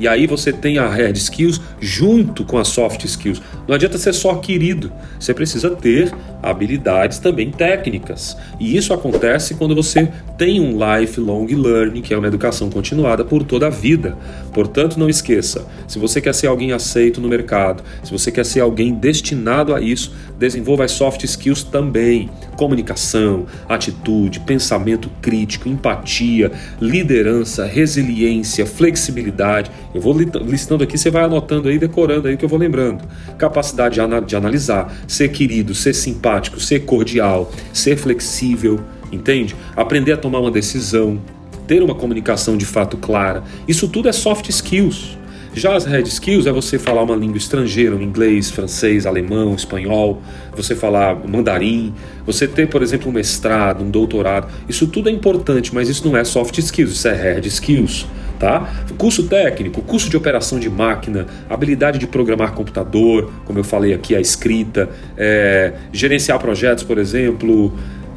E 0.00 0.08
aí 0.08 0.26
você 0.26 0.50
tem 0.50 0.78
a 0.78 0.88
hard 0.88 1.14
skills 1.14 1.60
junto 1.78 2.42
com 2.42 2.56
as 2.56 2.68
soft 2.68 3.04
skills. 3.04 3.42
Não 3.68 3.74
adianta 3.74 3.98
ser 3.98 4.14
só 4.14 4.34
querido, 4.36 4.90
você 5.18 5.34
precisa 5.34 5.68
ter 5.68 6.10
habilidades 6.42 7.18
também 7.18 7.50
técnicas. 7.50 8.34
E 8.58 8.78
isso 8.78 8.94
acontece 8.94 9.56
quando 9.56 9.74
você 9.74 10.10
tem 10.38 10.58
um 10.58 10.78
lifelong 10.78 11.46
learning, 11.48 12.00
que 12.00 12.14
é 12.14 12.16
uma 12.16 12.28
educação 12.28 12.70
continuada 12.70 13.26
por 13.26 13.44
toda 13.44 13.66
a 13.66 13.70
vida. 13.70 14.16
Portanto, 14.54 14.98
não 14.98 15.06
esqueça, 15.06 15.66
se 15.86 15.98
você 15.98 16.18
quer 16.18 16.34
ser 16.34 16.46
alguém 16.46 16.72
aceito 16.72 17.20
no 17.20 17.28
mercado, 17.28 17.82
se 18.02 18.10
você 18.10 18.32
quer 18.32 18.46
ser 18.46 18.60
alguém 18.60 18.94
destinado 18.94 19.74
a 19.74 19.82
isso, 19.82 20.14
desenvolva 20.38 20.84
as 20.84 20.92
soft 20.92 21.22
skills 21.24 21.62
também. 21.62 22.30
Comunicação, 22.56 23.44
atitude, 23.68 24.40
pensamento 24.40 25.10
crítico, 25.20 25.68
empatia, 25.68 26.50
liderança, 26.80 27.66
resiliência, 27.66 28.64
flexibilidade. 28.64 29.70
Eu 29.94 30.00
vou 30.00 30.16
listando 30.16 30.84
aqui, 30.84 30.96
você 30.96 31.10
vai 31.10 31.24
anotando 31.24 31.68
aí, 31.68 31.78
decorando 31.78 32.28
aí 32.28 32.36
que 32.36 32.44
eu 32.44 32.48
vou 32.48 32.58
lembrando. 32.58 33.04
Capacidade 33.36 33.98
de 34.26 34.36
analisar, 34.36 34.94
ser 35.08 35.30
querido, 35.30 35.74
ser 35.74 35.94
simpático, 35.94 36.60
ser 36.60 36.80
cordial, 36.80 37.50
ser 37.72 37.96
flexível 37.96 38.80
entende? 39.12 39.54
Aprender 39.76 40.12
a 40.12 40.16
tomar 40.16 40.40
uma 40.40 40.50
decisão, 40.50 41.20
ter 41.66 41.82
uma 41.82 41.94
comunicação 41.94 42.56
de 42.56 42.64
fato 42.64 42.96
clara. 42.96 43.42
Isso 43.66 43.88
tudo 43.88 44.08
é 44.08 44.12
soft 44.12 44.48
skills. 44.48 45.18
Já 45.52 45.74
as 45.74 45.84
hard 45.84 46.06
skills 46.06 46.46
é 46.46 46.52
você 46.52 46.78
falar 46.78 47.02
uma 47.02 47.16
língua 47.16 47.36
estrangeira, 47.36 47.96
um 47.96 48.00
inglês, 48.00 48.50
francês, 48.50 49.04
alemão, 49.04 49.52
espanhol, 49.52 50.22
você 50.54 50.76
falar 50.76 51.16
mandarim, 51.28 51.92
você 52.24 52.46
ter, 52.46 52.68
por 52.68 52.82
exemplo, 52.82 53.08
um 53.08 53.12
mestrado, 53.12 53.82
um 53.82 53.90
doutorado. 53.90 54.48
Isso 54.68 54.86
tudo 54.86 55.08
é 55.08 55.12
importante, 55.12 55.74
mas 55.74 55.88
isso 55.88 56.06
não 56.06 56.16
é 56.16 56.22
soft 56.22 56.56
skills, 56.56 56.92
isso 56.92 57.08
é 57.08 57.14
hard 57.14 57.44
skills. 57.46 58.06
Tá? 58.40 58.72
Curso 58.96 59.24
técnico, 59.24 59.82
curso 59.82 60.08
de 60.08 60.16
operação 60.16 60.58
de 60.58 60.70
máquina, 60.70 61.26
habilidade 61.46 61.98
de 61.98 62.06
programar 62.06 62.52
computador, 62.52 63.30
como 63.44 63.58
eu 63.58 63.64
falei 63.64 63.92
aqui, 63.92 64.16
a 64.16 64.20
escrita, 64.20 64.88
é, 65.14 65.74
gerenciar 65.92 66.38
projetos, 66.38 66.82
por 66.82 66.96
exemplo, 66.96 67.70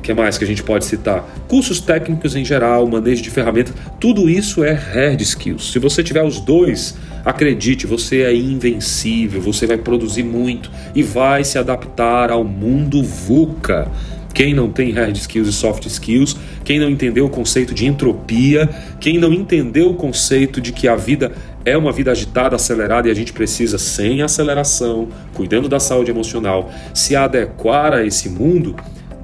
que 0.03 0.13
mais 0.13 0.37
que 0.37 0.43
a 0.43 0.47
gente 0.47 0.61
pode 0.61 0.85
citar? 0.85 1.27
Cursos 1.47 1.79
técnicos 1.79 2.35
em 2.35 2.45
geral, 2.45 2.85
manejo 2.87 3.23
de 3.23 3.29
ferramentas, 3.29 3.73
tudo 3.99 4.29
isso 4.29 4.63
é 4.63 4.71
hard 4.71 5.19
skills. 5.21 5.71
Se 5.71 5.79
você 5.79 6.03
tiver 6.03 6.23
os 6.23 6.39
dois, 6.39 6.95
acredite, 7.25 7.87
você 7.87 8.21
é 8.21 8.35
invencível, 8.35 9.41
você 9.41 9.65
vai 9.65 9.77
produzir 9.77 10.23
muito 10.23 10.69
e 10.93 11.01
vai 11.01 11.43
se 11.43 11.57
adaptar 11.57 12.31
ao 12.31 12.43
mundo 12.43 13.01
VUCA. 13.01 13.91
Quem 14.33 14.53
não 14.53 14.69
tem 14.69 14.91
hard 14.91 15.15
skills 15.15 15.47
e 15.47 15.53
soft 15.53 15.85
skills, 15.85 16.35
quem 16.63 16.79
não 16.79 16.89
entendeu 16.89 17.25
o 17.25 17.29
conceito 17.29 17.73
de 17.73 17.85
entropia, 17.85 18.69
quem 18.99 19.17
não 19.17 19.33
entendeu 19.33 19.89
o 19.91 19.95
conceito 19.95 20.61
de 20.61 20.71
que 20.71 20.87
a 20.87 20.95
vida 20.95 21.31
é 21.65 21.77
uma 21.77 21.91
vida 21.91 22.11
agitada, 22.11 22.55
acelerada 22.55 23.07
e 23.07 23.11
a 23.11 23.13
gente 23.13 23.33
precisa, 23.33 23.77
sem 23.77 24.21
aceleração, 24.21 25.07
cuidando 25.33 25.69
da 25.69 25.79
saúde 25.79 26.11
emocional, 26.11 26.71
se 26.93 27.15
adequar 27.15 27.93
a 27.93 28.05
esse 28.05 28.29
mundo, 28.29 28.75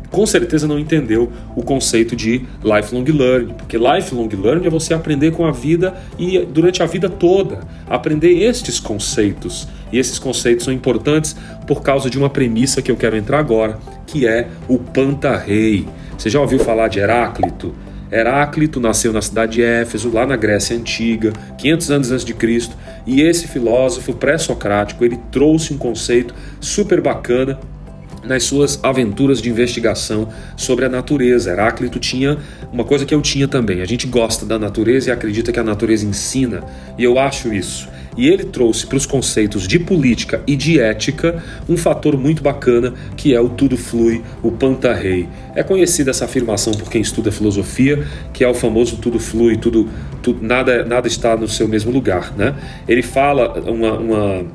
com 0.09 0.25
certeza 0.25 0.67
não 0.67 0.79
entendeu 0.79 1.31
o 1.55 1.61
conceito 1.61 2.15
de 2.15 2.41
lifelong 2.63 3.05
learning, 3.05 3.53
porque 3.53 3.77
lifelong 3.77 4.29
learning 4.29 4.65
é 4.65 4.69
você 4.69 4.93
aprender 4.93 5.31
com 5.31 5.45
a 5.45 5.51
vida 5.51 5.95
e 6.17 6.39
durante 6.39 6.81
a 6.81 6.85
vida 6.85 7.07
toda, 7.09 7.59
aprender 7.87 8.31
estes 8.41 8.79
conceitos. 8.79 9.67
E 9.91 9.97
esses 9.97 10.19
conceitos 10.19 10.65
são 10.65 10.73
importantes 10.73 11.35
por 11.67 11.81
causa 11.81 12.09
de 12.09 12.17
uma 12.17 12.29
premissa 12.29 12.81
que 12.81 12.91
eu 12.91 12.97
quero 12.97 13.17
entrar 13.17 13.39
agora, 13.39 13.79
que 14.07 14.27
é 14.27 14.47
o 14.67 14.77
Pantarrei. 14.77 15.85
Você 16.19 16.29
já 16.29 16.41
ouviu 16.41 16.59
falar 16.59 16.89
de 16.89 16.99
Heráclito? 16.99 17.73
Heráclito 18.11 18.81
nasceu 18.81 19.13
na 19.13 19.21
cidade 19.21 19.53
de 19.53 19.61
Éfeso, 19.63 20.11
lá 20.11 20.27
na 20.27 20.35
Grécia 20.35 20.75
Antiga, 20.75 21.31
500 21.57 21.91
anos 21.91 22.11
antes 22.11 22.25
de 22.25 22.33
Cristo, 22.33 22.75
e 23.07 23.21
esse 23.21 23.47
filósofo 23.47 24.13
pré-socrático, 24.13 25.05
ele 25.05 25.17
trouxe 25.31 25.73
um 25.73 25.77
conceito 25.77 26.35
super 26.59 26.99
bacana 26.99 27.57
nas 28.25 28.43
suas 28.43 28.77
aventuras 28.83 29.41
de 29.41 29.49
investigação 29.49 30.27
sobre 30.57 30.83
a 30.83 30.89
natureza. 30.89 31.51
Heráclito 31.51 31.99
tinha 31.99 32.37
uma 32.69 32.83
coisa 32.83 33.05
que 33.05 33.15
eu 33.15 33.21
tinha 33.21 33.47
também. 33.47 33.81
A 33.81 33.85
gente 33.85 34.05
gosta 34.05 34.45
da 34.45 34.59
natureza 34.59 35.09
e 35.09 35.13
acredita 35.13 35.53
que 35.53 35.59
a 35.59 35.63
natureza 35.63 36.05
ensina, 36.05 36.61
e 36.97 37.03
eu 37.05 37.17
acho 37.17 37.53
isso. 37.53 37.87
E 38.17 38.27
ele 38.27 38.43
trouxe 38.43 38.85
para 38.85 38.97
os 38.97 39.05
conceitos 39.05 39.67
de 39.67 39.79
política 39.79 40.41
e 40.45 40.55
de 40.55 40.79
ética 40.79 41.43
um 41.67 41.77
fator 41.77 42.17
muito 42.17 42.43
bacana 42.43 42.93
que 43.15 43.33
é 43.33 43.39
o 43.41 43.49
tudo 43.49 43.77
flui, 43.77 44.21
o 44.43 44.51
pantarrei. 44.51 45.27
É 45.55 45.63
conhecida 45.63 46.11
essa 46.11 46.25
afirmação 46.25 46.73
por 46.73 46.89
quem 46.89 47.01
estuda 47.01 47.31
filosofia, 47.31 48.05
que 48.33 48.43
é 48.43 48.47
o 48.47 48.53
famoso 48.53 48.97
tudo 48.97 49.19
flui, 49.19 49.57
tudo, 49.57 49.89
tudo 50.21 50.45
nada, 50.45 50.83
nada 50.83 51.07
está 51.07 51.35
no 51.35 51.47
seu 51.47 51.67
mesmo 51.67 51.91
lugar. 51.91 52.33
Né? 52.35 52.55
Ele 52.87 53.01
fala 53.01 53.59
uma, 53.61 53.93
uma 53.93 54.45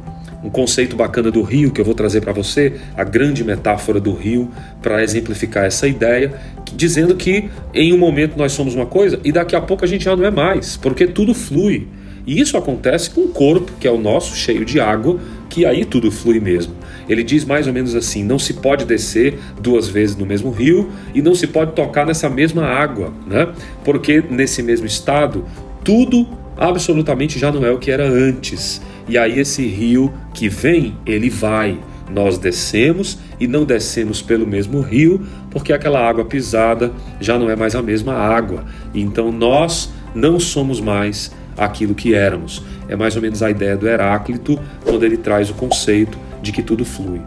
um 0.44 0.50
conceito 0.50 0.94
bacana 0.94 1.30
do 1.30 1.42
rio 1.42 1.72
que 1.72 1.80
eu 1.80 1.84
vou 1.84 1.94
trazer 1.94 2.20
para 2.20 2.32
você, 2.32 2.74
a 2.94 3.02
grande 3.02 3.42
metáfora 3.42 3.98
do 3.98 4.12
rio 4.12 4.50
para 4.82 5.02
exemplificar 5.02 5.64
essa 5.64 5.88
ideia, 5.88 6.34
dizendo 6.76 7.16
que 7.16 7.48
em 7.72 7.94
um 7.94 7.98
momento 7.98 8.36
nós 8.36 8.52
somos 8.52 8.74
uma 8.74 8.84
coisa 8.84 9.18
e 9.24 9.32
daqui 9.32 9.56
a 9.56 9.60
pouco 9.60 9.84
a 9.84 9.88
gente 9.88 10.04
já 10.04 10.14
não 10.14 10.24
é 10.24 10.30
mais, 10.30 10.76
porque 10.76 11.06
tudo 11.06 11.34
flui. 11.34 11.88
E 12.26 12.40
isso 12.40 12.56
acontece 12.56 13.10
com 13.10 13.22
o 13.22 13.28
corpo, 13.28 13.72
que 13.78 13.86
é 13.86 13.90
o 13.90 13.98
nosso, 13.98 14.34
cheio 14.34 14.64
de 14.64 14.80
água, 14.80 15.18
que 15.50 15.66
aí 15.66 15.84
tudo 15.84 16.10
flui 16.10 16.40
mesmo. 16.40 16.74
Ele 17.08 17.22
diz 17.22 17.44
mais 17.44 17.66
ou 17.66 17.72
menos 17.72 17.94
assim: 17.94 18.24
não 18.24 18.38
se 18.38 18.54
pode 18.54 18.84
descer 18.84 19.38
duas 19.60 19.88
vezes 19.88 20.16
no 20.16 20.24
mesmo 20.24 20.50
rio 20.50 20.88
e 21.14 21.20
não 21.20 21.34
se 21.34 21.46
pode 21.46 21.72
tocar 21.72 22.06
nessa 22.06 22.28
mesma 22.28 22.64
água, 22.64 23.12
né? 23.26 23.48
Porque 23.84 24.22
nesse 24.30 24.62
mesmo 24.62 24.86
estado, 24.86 25.44
tudo 25.84 26.26
absolutamente 26.56 27.38
já 27.38 27.52
não 27.52 27.64
é 27.64 27.70
o 27.70 27.78
que 27.78 27.90
era 27.90 28.08
antes. 28.08 28.80
E 29.08 29.18
aí 29.18 29.38
esse 29.38 29.66
rio 29.66 30.12
que 30.32 30.48
vem, 30.48 30.96
ele 31.04 31.28
vai. 31.28 31.78
Nós 32.10 32.36
descemos 32.36 33.18
e 33.40 33.46
não 33.46 33.64
descemos 33.64 34.20
pelo 34.20 34.46
mesmo 34.46 34.80
rio, 34.80 35.26
porque 35.50 35.72
aquela 35.72 36.06
água 36.06 36.24
pisada 36.24 36.92
já 37.20 37.38
não 37.38 37.48
é 37.48 37.56
mais 37.56 37.74
a 37.74 37.82
mesma 37.82 38.14
água. 38.14 38.64
Então 38.94 39.32
nós 39.32 39.90
não 40.14 40.38
somos 40.38 40.80
mais 40.80 41.32
aquilo 41.56 41.94
que 41.94 42.14
éramos. 42.14 42.62
É 42.88 42.96
mais 42.96 43.16
ou 43.16 43.22
menos 43.22 43.42
a 43.42 43.50
ideia 43.50 43.76
do 43.76 43.88
Heráclito, 43.88 44.58
quando 44.84 45.04
ele 45.04 45.16
traz 45.16 45.50
o 45.50 45.54
conceito 45.54 46.18
de 46.42 46.52
que 46.52 46.62
tudo 46.62 46.84
flui. 46.84 47.20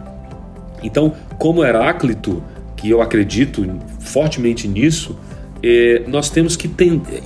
Então, 0.82 1.12
como 1.38 1.64
Heráclito, 1.64 2.42
que 2.76 2.90
eu 2.90 3.02
acredito 3.02 3.66
fortemente 4.00 4.68
nisso, 4.68 5.18
é, 5.62 6.02
nós 6.06 6.30
temos 6.30 6.56
que 6.56 6.70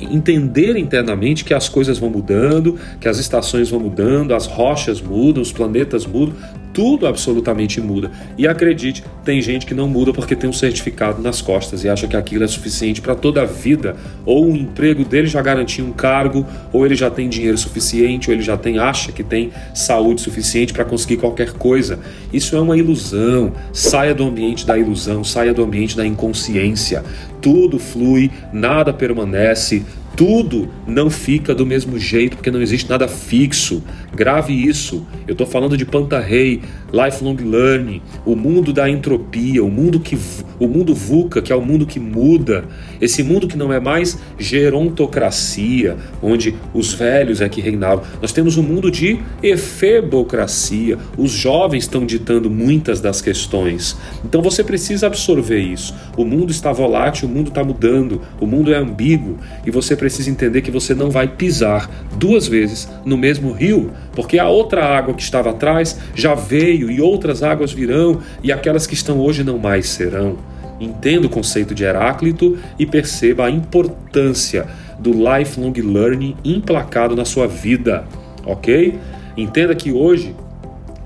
entender 0.00 0.76
internamente 0.76 1.44
que 1.44 1.52
as 1.52 1.68
coisas 1.68 1.98
vão 1.98 2.08
mudando, 2.08 2.78
que 2.98 3.06
as 3.06 3.18
estações 3.18 3.68
vão 3.68 3.80
mudando, 3.80 4.34
as 4.34 4.46
rochas 4.46 5.00
mudam, 5.02 5.42
os 5.42 5.52
planetas 5.52 6.06
mudam, 6.06 6.34
tudo 6.72 7.06
absolutamente 7.06 7.80
muda. 7.80 8.10
E 8.36 8.46
acredite, 8.46 9.04
tem 9.24 9.40
gente 9.40 9.66
que 9.66 9.74
não 9.74 9.88
muda 9.88 10.12
porque 10.12 10.34
tem 10.34 10.48
um 10.48 10.52
certificado 10.52 11.20
nas 11.22 11.40
costas 11.40 11.84
e 11.84 11.88
acha 11.88 12.06
que 12.06 12.16
aquilo 12.16 12.44
é 12.44 12.48
suficiente 12.48 13.00
para 13.00 13.14
toda 13.14 13.42
a 13.42 13.44
vida, 13.44 13.96
ou 14.24 14.46
o 14.46 14.56
emprego 14.56 15.04
dele 15.04 15.26
já 15.26 15.42
garantiu 15.42 15.84
um 15.84 15.92
cargo, 15.92 16.46
ou 16.72 16.84
ele 16.84 16.94
já 16.94 17.10
tem 17.10 17.28
dinheiro 17.28 17.58
suficiente, 17.58 18.30
ou 18.30 18.34
ele 18.34 18.42
já 18.42 18.56
tem 18.56 18.78
acha 18.78 19.12
que 19.12 19.22
tem 19.22 19.50
saúde 19.74 20.20
suficiente 20.20 20.72
para 20.72 20.84
conseguir 20.84 21.18
qualquer 21.18 21.52
coisa. 21.52 21.98
Isso 22.32 22.56
é 22.56 22.60
uma 22.60 22.76
ilusão. 22.76 23.52
Saia 23.72 24.14
do 24.14 24.24
ambiente 24.24 24.66
da 24.66 24.78
ilusão, 24.78 25.22
saia 25.22 25.52
do 25.52 25.62
ambiente 25.62 25.96
da 25.96 26.06
inconsciência. 26.06 27.04
Tudo 27.40 27.78
flui, 27.78 28.30
nada 28.52 28.92
permanece, 28.92 29.84
tudo 30.16 30.68
não 30.86 31.10
fica 31.10 31.54
do 31.54 31.64
mesmo 31.64 31.98
jeito 31.98 32.36
porque 32.36 32.50
não 32.50 32.60
existe 32.60 32.88
nada 32.88 33.08
fixo. 33.08 33.82
Grave 34.14 34.52
isso. 34.52 35.06
Eu 35.26 35.32
estou 35.32 35.46
falando 35.46 35.76
de 35.76 35.84
Pantarrey, 35.84 36.60
lifelong 36.92 37.36
learning, 37.36 38.02
o 38.26 38.36
mundo 38.36 38.72
da 38.72 38.88
entropia, 38.88 39.64
o 39.64 39.70
mundo 39.70 39.98
que 39.98 40.18
o 40.60 40.68
mundo 40.68 40.94
VUCA, 40.94 41.40
que 41.40 41.52
é 41.52 41.56
o 41.56 41.62
mundo 41.62 41.86
que 41.86 41.98
muda, 41.98 42.64
esse 43.00 43.22
mundo 43.22 43.48
que 43.48 43.56
não 43.56 43.72
é 43.72 43.80
mais 43.80 44.18
gerontocracia, 44.38 45.96
onde 46.22 46.54
os 46.72 46.92
velhos 46.92 47.40
é 47.40 47.48
que 47.48 47.60
reinavam. 47.60 48.04
Nós 48.20 48.32
temos 48.32 48.56
um 48.56 48.62
mundo 48.62 48.90
de 48.90 49.18
efebocracia. 49.42 50.98
Os 51.16 51.32
jovens 51.32 51.84
estão 51.84 52.04
ditando 52.04 52.50
muitas 52.50 53.00
das 53.00 53.20
questões. 53.20 53.96
Então 54.24 54.42
você 54.42 54.62
precisa 54.62 55.06
absorver 55.06 55.58
isso. 55.58 55.94
O 56.16 56.24
mundo 56.24 56.50
está 56.50 56.70
volátil, 56.70 57.26
o 57.26 57.30
mundo 57.30 57.48
está 57.48 57.64
mudando, 57.64 58.20
o 58.40 58.46
mundo 58.46 58.72
é 58.72 58.76
ambíguo 58.76 59.38
e 59.66 59.70
você 59.70 59.96
precisa 60.02 60.28
entender 60.28 60.62
que 60.62 60.70
você 60.72 60.96
não 60.96 61.10
vai 61.12 61.28
pisar 61.28 61.88
duas 62.16 62.48
vezes 62.48 62.88
no 63.04 63.16
mesmo 63.16 63.52
rio, 63.52 63.92
porque 64.16 64.36
a 64.36 64.48
outra 64.48 64.84
água 64.84 65.14
que 65.14 65.22
estava 65.22 65.50
atrás 65.50 65.96
já 66.12 66.34
veio 66.34 66.90
e 66.90 67.00
outras 67.00 67.40
águas 67.40 67.70
virão, 67.72 68.18
e 68.42 68.50
aquelas 68.50 68.84
que 68.84 68.94
estão 68.94 69.20
hoje 69.20 69.44
não 69.44 69.58
mais 69.58 69.86
serão. 69.86 70.38
Entenda 70.80 71.28
o 71.28 71.30
conceito 71.30 71.72
de 71.72 71.84
Heráclito 71.84 72.58
e 72.76 72.84
perceba 72.84 73.46
a 73.46 73.50
importância 73.50 74.66
do 74.98 75.12
lifelong 75.12 75.72
learning 75.80 76.34
implacado 76.44 77.14
na 77.14 77.24
sua 77.24 77.46
vida, 77.46 78.04
ok? 78.44 78.98
Entenda 79.36 79.72
que 79.72 79.92
hoje 79.92 80.34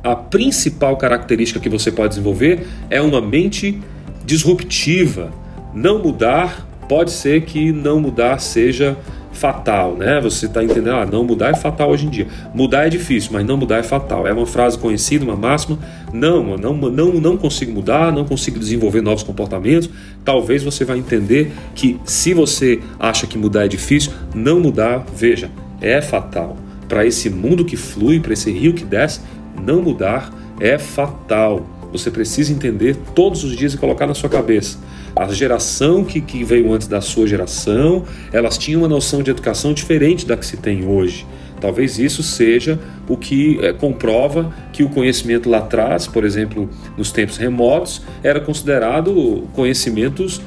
a 0.03 0.17
principal 0.17 0.97
característica 0.97 1.61
que 1.61 1.69
você 1.69 1.93
pode 1.93 2.09
desenvolver 2.09 2.67
é 2.89 3.03
uma 3.03 3.21
mente 3.21 3.79
disruptiva. 4.25 5.31
Não 5.75 6.03
mudar 6.03 6.67
pode 6.89 7.11
ser 7.11 7.43
que 7.43 7.73
não 7.73 8.01
mudar 8.01 8.39
seja 8.39 8.97
fatal, 9.37 9.95
né? 9.95 10.19
Você 10.21 10.47
está 10.47 10.65
entendendo? 10.65 10.97
Ah, 10.97 11.07
não 11.07 11.23
mudar 11.23 11.51
é 11.51 11.55
fatal 11.55 11.91
hoje 11.91 12.07
em 12.07 12.11
dia. 12.11 12.27
Mudar 12.55 12.87
é 12.87 12.89
difícil, 12.89 13.31
mas 13.33 13.45
não 13.45 13.57
mudar 13.57 13.79
é 13.79 13.83
fatal. 13.83 14.27
É 14.27 14.33
uma 14.33 14.47
frase 14.47 14.79
conhecida, 14.79 15.25
uma 15.25 15.37
máxima. 15.37 15.79
Não, 16.13 16.57
não, 16.57 16.75
não, 16.75 17.13
não 17.13 17.37
consigo 17.37 17.73
mudar, 17.73 18.11
não 18.13 18.25
consigo 18.25 18.59
desenvolver 18.59 19.03
novos 19.03 19.23
comportamentos. 19.23 19.91
Talvez 20.25 20.63
você 20.63 20.85
vai 20.85 20.99
entender 20.99 21.53
que 21.75 22.01
se 22.05 22.33
você 22.33 22.81
acha 22.99 23.27
que 23.27 23.37
mudar 23.37 23.67
é 23.67 23.69
difícil, 23.69 24.13
não 24.35 24.59
mudar, 24.59 25.05
veja, 25.15 25.51
é 25.81 26.01
fatal. 26.01 26.57
Para 26.89 27.05
esse 27.05 27.29
mundo 27.29 27.65
que 27.65 27.77
flui, 27.77 28.21
para 28.21 28.33
esse 28.33 28.51
rio 28.51 28.73
que 28.73 28.85
desce, 28.85 29.21
não 29.63 29.83
mudar 29.83 30.33
é 30.59 30.79
fatal. 30.79 31.67
Você 31.93 32.11
precisa 32.11 32.53
entender 32.53 32.97
todos 33.15 33.45
os 33.45 33.57
dias 33.57 33.75
e 33.75 33.79
colocar 33.79 34.07
na 34.07 34.15
sua 34.15 34.31
cabeça 34.31 34.79
a 35.17 35.27
geração 35.29 36.05
que, 36.05 36.21
que 36.21 36.45
veio 36.45 36.73
antes 36.73 36.87
da 36.87 37.01
sua 37.01 37.27
geração, 37.27 38.05
elas 38.31 38.59
tinham 38.59 38.83
uma 38.83 38.89
noção 38.89 39.23
de 39.23 39.31
educação 39.31 39.73
diferente 39.73 40.27
da 40.27 40.37
que 40.37 40.45
se 40.45 40.59
tem 40.59 40.87
hoje. 40.87 41.27
Talvez 41.59 41.99
isso 41.99 42.23
seja 42.23 42.79
o 43.09 43.17
que 43.17 43.59
é, 43.63 43.73
comprova 43.73 44.53
que 44.75 44.83
o 44.83 44.91
conhecimento 44.91 45.49
lá 45.49 45.59
atrás, 45.59 46.07
por 46.07 46.23
exemplo, 46.23 46.69
nos 46.99 47.11
tempos 47.11 47.39
remotos, 47.39 48.03
era 48.23 48.39
considerado 48.41 49.49
conhecimentos 49.55 50.43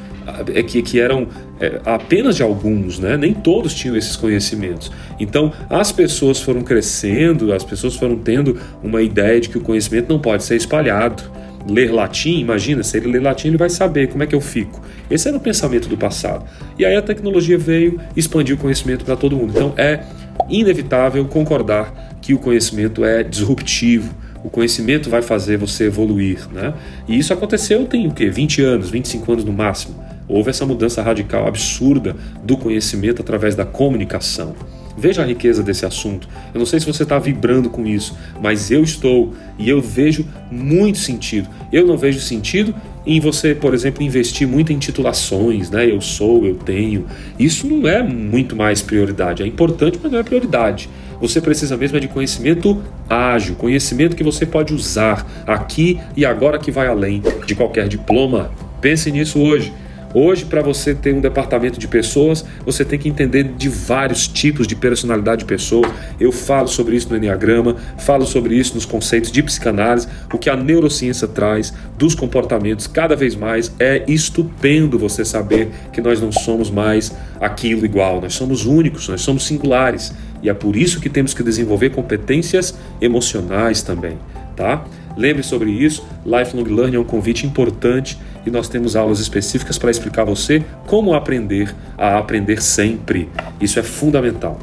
é, 0.54 0.62
que, 0.62 0.84
que 0.84 1.00
eram 1.00 1.28
é, 1.60 1.82
apenas 1.84 2.36
de 2.36 2.44
alguns, 2.44 3.00
né? 3.00 3.18
nem 3.18 3.34
todos 3.34 3.74
tinham 3.74 3.98
esses 3.98 4.16
conhecimentos. 4.16 4.92
Então, 5.20 5.52
as 5.68 5.92
pessoas 5.92 6.40
foram 6.40 6.62
crescendo, 6.62 7.52
as 7.52 7.64
pessoas 7.64 7.96
foram 7.96 8.16
tendo 8.16 8.60
uma 8.84 9.02
ideia 9.02 9.42
de 9.42 9.50
que 9.50 9.58
o 9.58 9.62
conhecimento 9.62 10.10
não 10.10 10.20
pode 10.20 10.44
ser 10.44 10.56
espalhado 10.56 11.24
ler 11.70 11.92
latim, 11.92 12.40
imagina, 12.40 12.84
se 12.84 12.98
ele 12.98 13.08
ler 13.08 13.22
latim, 13.22 13.50
ele 13.50 13.58
vai 13.58 13.70
saber 13.70 14.08
como 14.08 14.24
é 14.24 14.28
que 14.28 14.36
eu 14.36 14.42
fico. 14.42 14.82
Esse 15.10 15.28
era 15.28 15.38
o 15.38 15.40
pensamento 15.40 15.88
do 15.88 15.98
passado. 15.98 16.46
E 16.78 16.86
aí 16.86 16.96
a 16.96 17.02
tecnologia 17.02 17.58
veio 17.58 18.00
expandiu 18.16 18.56
o 18.56 18.60
conhecimento 18.60 19.06
para 19.06 19.16
todo 19.16 19.36
mundo. 19.36 19.54
Então 19.56 19.74
é 19.78 20.04
inevitável 20.50 21.26
concordar 21.26 22.18
que 22.22 22.34
o 22.34 22.40
conhecimento 22.40 23.04
é 23.04 23.24
disruptivo. 23.24 24.14
O 24.44 24.50
conhecimento 24.50 25.10
vai 25.10 25.22
fazer 25.22 25.58
você 25.58 25.86
evoluir, 25.86 26.48
né? 26.52 26.74
E 27.08 27.18
isso 27.18 27.34
aconteceu 27.34 27.86
tem 27.86 28.08
o 28.08 28.12
quê? 28.12 28.30
20 28.30 28.62
anos, 28.62 28.90
25 28.90 29.32
anos 29.32 29.44
no 29.44 29.52
máximo. 29.52 30.02
Houve 30.28 30.52
essa 30.52 30.66
mudança 30.66 31.02
radical 31.02 31.48
absurda 31.48 32.16
do 32.44 32.56
conhecimento 32.56 33.22
através 33.22 33.56
da 33.56 33.66
comunicação. 33.66 34.56
Veja 35.00 35.22
a 35.22 35.26
riqueza 35.26 35.64
desse 35.64 35.86
assunto. 35.86 36.28
Eu 36.54 36.60
não 36.60 36.66
sei 36.66 36.80
se 36.80 36.86
você 36.86 37.04
está 37.04 37.18
vibrando 37.18 37.70
com 37.70 37.88
isso, 37.88 38.18
mas 38.42 38.70
eu 38.70 38.84
estou 38.84 39.34
e 39.58 39.70
eu 39.70 39.82
vejo 39.82 40.26
muito 40.52 40.98
sentido. 40.98 41.48
Eu 41.72 41.88
não 41.88 41.98
vejo 41.98 42.20
sentido 42.20 42.76
em 43.06 43.20
você, 43.20 43.56
por 43.56 43.74
exemplo, 43.74 44.04
investir 44.04 44.46
muito 44.46 44.74
em 44.74 44.78
titulações, 44.78 45.70
né? 45.70 45.90
Eu 45.90 46.02
sou, 46.02 46.46
eu 46.46 46.56
tenho. 46.56 47.06
Isso 47.40 47.66
não 47.66 47.88
é 47.88 48.04
muito 48.04 48.56
mais 48.56 48.82
prioridade. 48.82 49.42
É 49.42 49.48
importante, 49.48 49.98
mas 50.02 50.12
não 50.12 50.20
é 50.20 50.24
prioridade. 50.24 50.90
Você 51.22 51.42
precisa 51.42 51.76
mesmo 51.76 51.98
é 51.98 52.00
de 52.00 52.08
conhecimento 52.08 52.82
ágil, 53.10 53.56
conhecimento 53.56 54.16
que 54.16 54.24
você 54.24 54.46
pode 54.46 54.74
usar 54.74 55.26
aqui 55.48 56.00
e 56.16 56.26
agora 56.26 56.60
que 56.60 56.72
vai 56.72 56.88
além 56.88 57.22
de 57.46 57.56
qualquer 57.56 57.88
diploma. 57.88 58.52
Pense 58.82 59.12
nisso 59.12 59.40
hoje. 59.40 59.74
Hoje, 60.12 60.44
para 60.46 60.62
você 60.62 60.96
ter 60.96 61.14
um 61.14 61.22
departamento 61.22 61.80
de 61.80 61.88
pessoas, 61.88 62.44
você 62.66 62.84
tem 62.84 62.98
que 62.98 63.08
entender 63.08 63.44
de 63.44 63.70
vários 63.70 64.28
tipos 64.28 64.66
de 64.66 64.76
personalidade 64.76 65.42
de 65.42 65.46
pessoa. 65.46 65.88
Eu 66.20 66.32
falo 66.32 66.68
sobre 66.68 66.96
isso 66.96 67.10
no 67.10 67.18
Enneagrama, 67.18 67.76
falo 68.00 68.26
sobre 68.26 68.56
isso 68.56 68.74
nos 68.74 68.86
conceitos 68.86 69.32
de 69.32 69.44
psicanálise, 69.44 70.08
o 70.34 70.38
que 70.40 70.50
a 70.50 70.56
neurociência 70.56 71.28
traz 71.28 71.72
dos 71.96 72.16
comportamentos 72.16 72.88
cada 72.88 73.16
vez 73.16 73.36
mais. 73.36 73.72
É 73.80 74.04
estupendo 74.08 74.98
você 74.98 75.24
saber 75.24 75.70
que 75.94 76.02
nós 76.02 76.20
não 76.20 76.32
somos 76.32 76.72
mais 76.72 77.16
aquilo 77.40 77.86
igual, 77.86 78.20
nós 78.20 78.34
somos 78.34 78.66
únicos, 78.66 79.08
nós 79.08 79.22
somos 79.22 79.46
singulares. 79.46 80.12
E 80.42 80.50
é 80.50 80.54
por 80.56 80.76
isso 80.76 81.00
que 81.00 81.10
temos 81.10 81.36
que 81.36 81.44
desenvolver 81.44 81.92
competências 81.92 82.74
emocionais 83.00 83.84
também, 83.84 84.18
tá? 84.56 84.86
Lembre 85.18 85.44
sobre 85.44 85.70
isso, 85.70 86.08
Lifelong 86.26 86.64
Learning 86.64 86.96
é 86.96 87.00
um 87.00 87.04
convite 87.04 87.46
importante 87.46 88.18
e 88.50 88.52
nós 88.52 88.68
temos 88.68 88.96
aulas 88.96 89.20
específicas 89.20 89.78
para 89.78 89.90
explicar 89.90 90.24
a 90.24 90.26
você 90.26 90.66
como 90.86 91.14
aprender 91.14 91.74
a 91.98 92.18
aprender 92.18 92.62
sempre. 92.62 93.30
Isso 93.62 93.80
é 93.80 93.84
fundamental. 93.84 94.60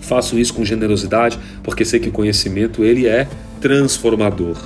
Faço 0.00 0.38
isso 0.38 0.54
com 0.54 0.64
generosidade, 0.64 1.38
porque 1.62 1.84
sei 1.84 2.00
que 2.00 2.08
o 2.08 2.12
conhecimento 2.12 2.82
ele 2.82 3.06
é 3.06 3.28
transformador 3.60 4.56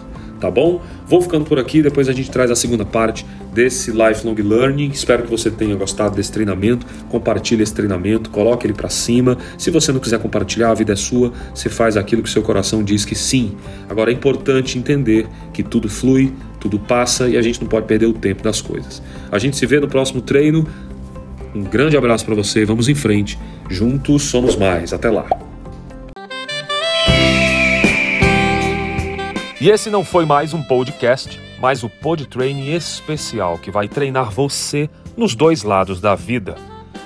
tá 0.44 0.50
bom? 0.50 0.82
Vou 1.06 1.22
ficando 1.22 1.46
por 1.46 1.58
aqui, 1.58 1.80
depois 1.80 2.06
a 2.06 2.12
gente 2.12 2.30
traz 2.30 2.50
a 2.50 2.54
segunda 2.54 2.84
parte 2.84 3.24
desse 3.54 3.90
lifelong 3.90 4.34
learning. 4.34 4.90
Espero 4.90 5.22
que 5.22 5.30
você 5.30 5.50
tenha 5.50 5.74
gostado 5.74 6.14
desse 6.14 6.30
treinamento. 6.30 6.84
Compartilhe 7.08 7.62
esse 7.62 7.72
treinamento, 7.72 8.28
coloque 8.28 8.66
ele 8.66 8.74
para 8.74 8.90
cima. 8.90 9.38
Se 9.56 9.70
você 9.70 9.90
não 9.90 10.00
quiser 10.00 10.18
compartilhar, 10.18 10.70
a 10.70 10.74
vida 10.74 10.92
é 10.92 10.96
sua. 10.96 11.32
Você 11.54 11.70
faz 11.70 11.96
aquilo 11.96 12.22
que 12.22 12.28
seu 12.28 12.42
coração 12.42 12.84
diz 12.84 13.06
que 13.06 13.14
sim. 13.14 13.56
Agora 13.88 14.10
é 14.10 14.14
importante 14.14 14.76
entender 14.78 15.26
que 15.50 15.62
tudo 15.62 15.88
flui, 15.88 16.30
tudo 16.64 16.78
passa 16.78 17.28
e 17.28 17.36
a 17.36 17.42
gente 17.42 17.60
não 17.60 17.68
pode 17.68 17.86
perder 17.86 18.06
o 18.06 18.14
tempo 18.14 18.42
das 18.42 18.62
coisas. 18.62 19.02
A 19.30 19.38
gente 19.38 19.54
se 19.54 19.66
vê 19.66 19.78
no 19.78 19.86
próximo 19.86 20.22
treino. 20.22 20.66
Um 21.54 21.62
grande 21.62 21.94
abraço 21.94 22.24
para 22.24 22.34
você. 22.34 22.64
Vamos 22.64 22.88
em 22.88 22.94
frente. 22.94 23.38
Juntos 23.68 24.22
somos 24.22 24.56
mais. 24.56 24.94
Até 24.94 25.10
lá. 25.10 25.26
E 29.60 29.68
esse 29.68 29.90
não 29.90 30.02
foi 30.02 30.24
mais 30.24 30.54
um 30.54 30.62
podcast, 30.62 31.38
mas 31.60 31.82
o 31.84 31.90
Pod 31.90 32.26
Training 32.26 32.72
especial 32.72 33.58
que 33.58 33.70
vai 33.70 33.86
treinar 33.86 34.30
você 34.30 34.88
nos 35.18 35.34
dois 35.34 35.62
lados 35.64 36.00
da 36.00 36.14
vida, 36.14 36.54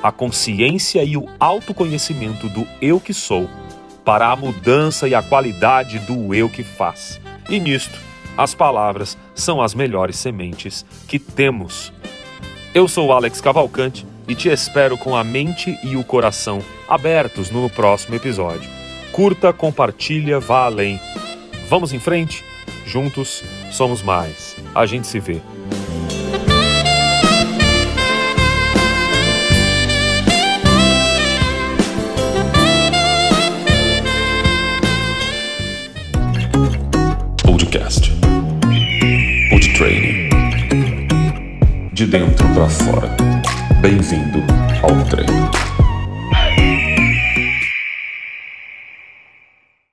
a 0.00 0.12
consciência 0.12 1.02
e 1.02 1.16
o 1.16 1.26
autoconhecimento 1.40 2.48
do 2.48 2.64
eu 2.80 3.00
que 3.00 3.12
sou, 3.12 3.48
para 4.04 4.28
a 4.28 4.36
mudança 4.36 5.08
e 5.08 5.16
a 5.16 5.22
qualidade 5.22 5.98
do 6.00 6.32
eu 6.32 6.48
que 6.48 6.62
faz. 6.62 7.20
E 7.50 7.60
nisto, 7.60 8.07
As 8.38 8.54
palavras 8.54 9.18
são 9.34 9.60
as 9.60 9.74
melhores 9.74 10.14
sementes 10.14 10.86
que 11.08 11.18
temos. 11.18 11.92
Eu 12.72 12.86
sou 12.86 13.12
Alex 13.12 13.40
Cavalcante 13.40 14.06
e 14.28 14.34
te 14.36 14.48
espero 14.48 14.96
com 14.96 15.16
a 15.16 15.24
mente 15.24 15.76
e 15.82 15.96
o 15.96 16.04
coração 16.04 16.62
abertos 16.88 17.50
no 17.50 17.68
próximo 17.68 18.14
episódio. 18.14 18.70
Curta, 19.10 19.52
compartilha, 19.52 20.38
vá 20.38 20.66
além. 20.66 21.00
Vamos 21.68 21.92
em 21.92 21.98
frente? 21.98 22.44
Juntos 22.86 23.42
somos 23.72 24.04
mais. 24.04 24.54
A 24.72 24.86
gente 24.86 25.08
se 25.08 25.18
vê. 25.18 25.40
De 41.98 42.06
dentro 42.06 42.46
para 42.54 42.68
fora. 42.68 43.16
Bem-vindo 43.80 44.38
ao 44.84 45.04
treino. 45.06 45.50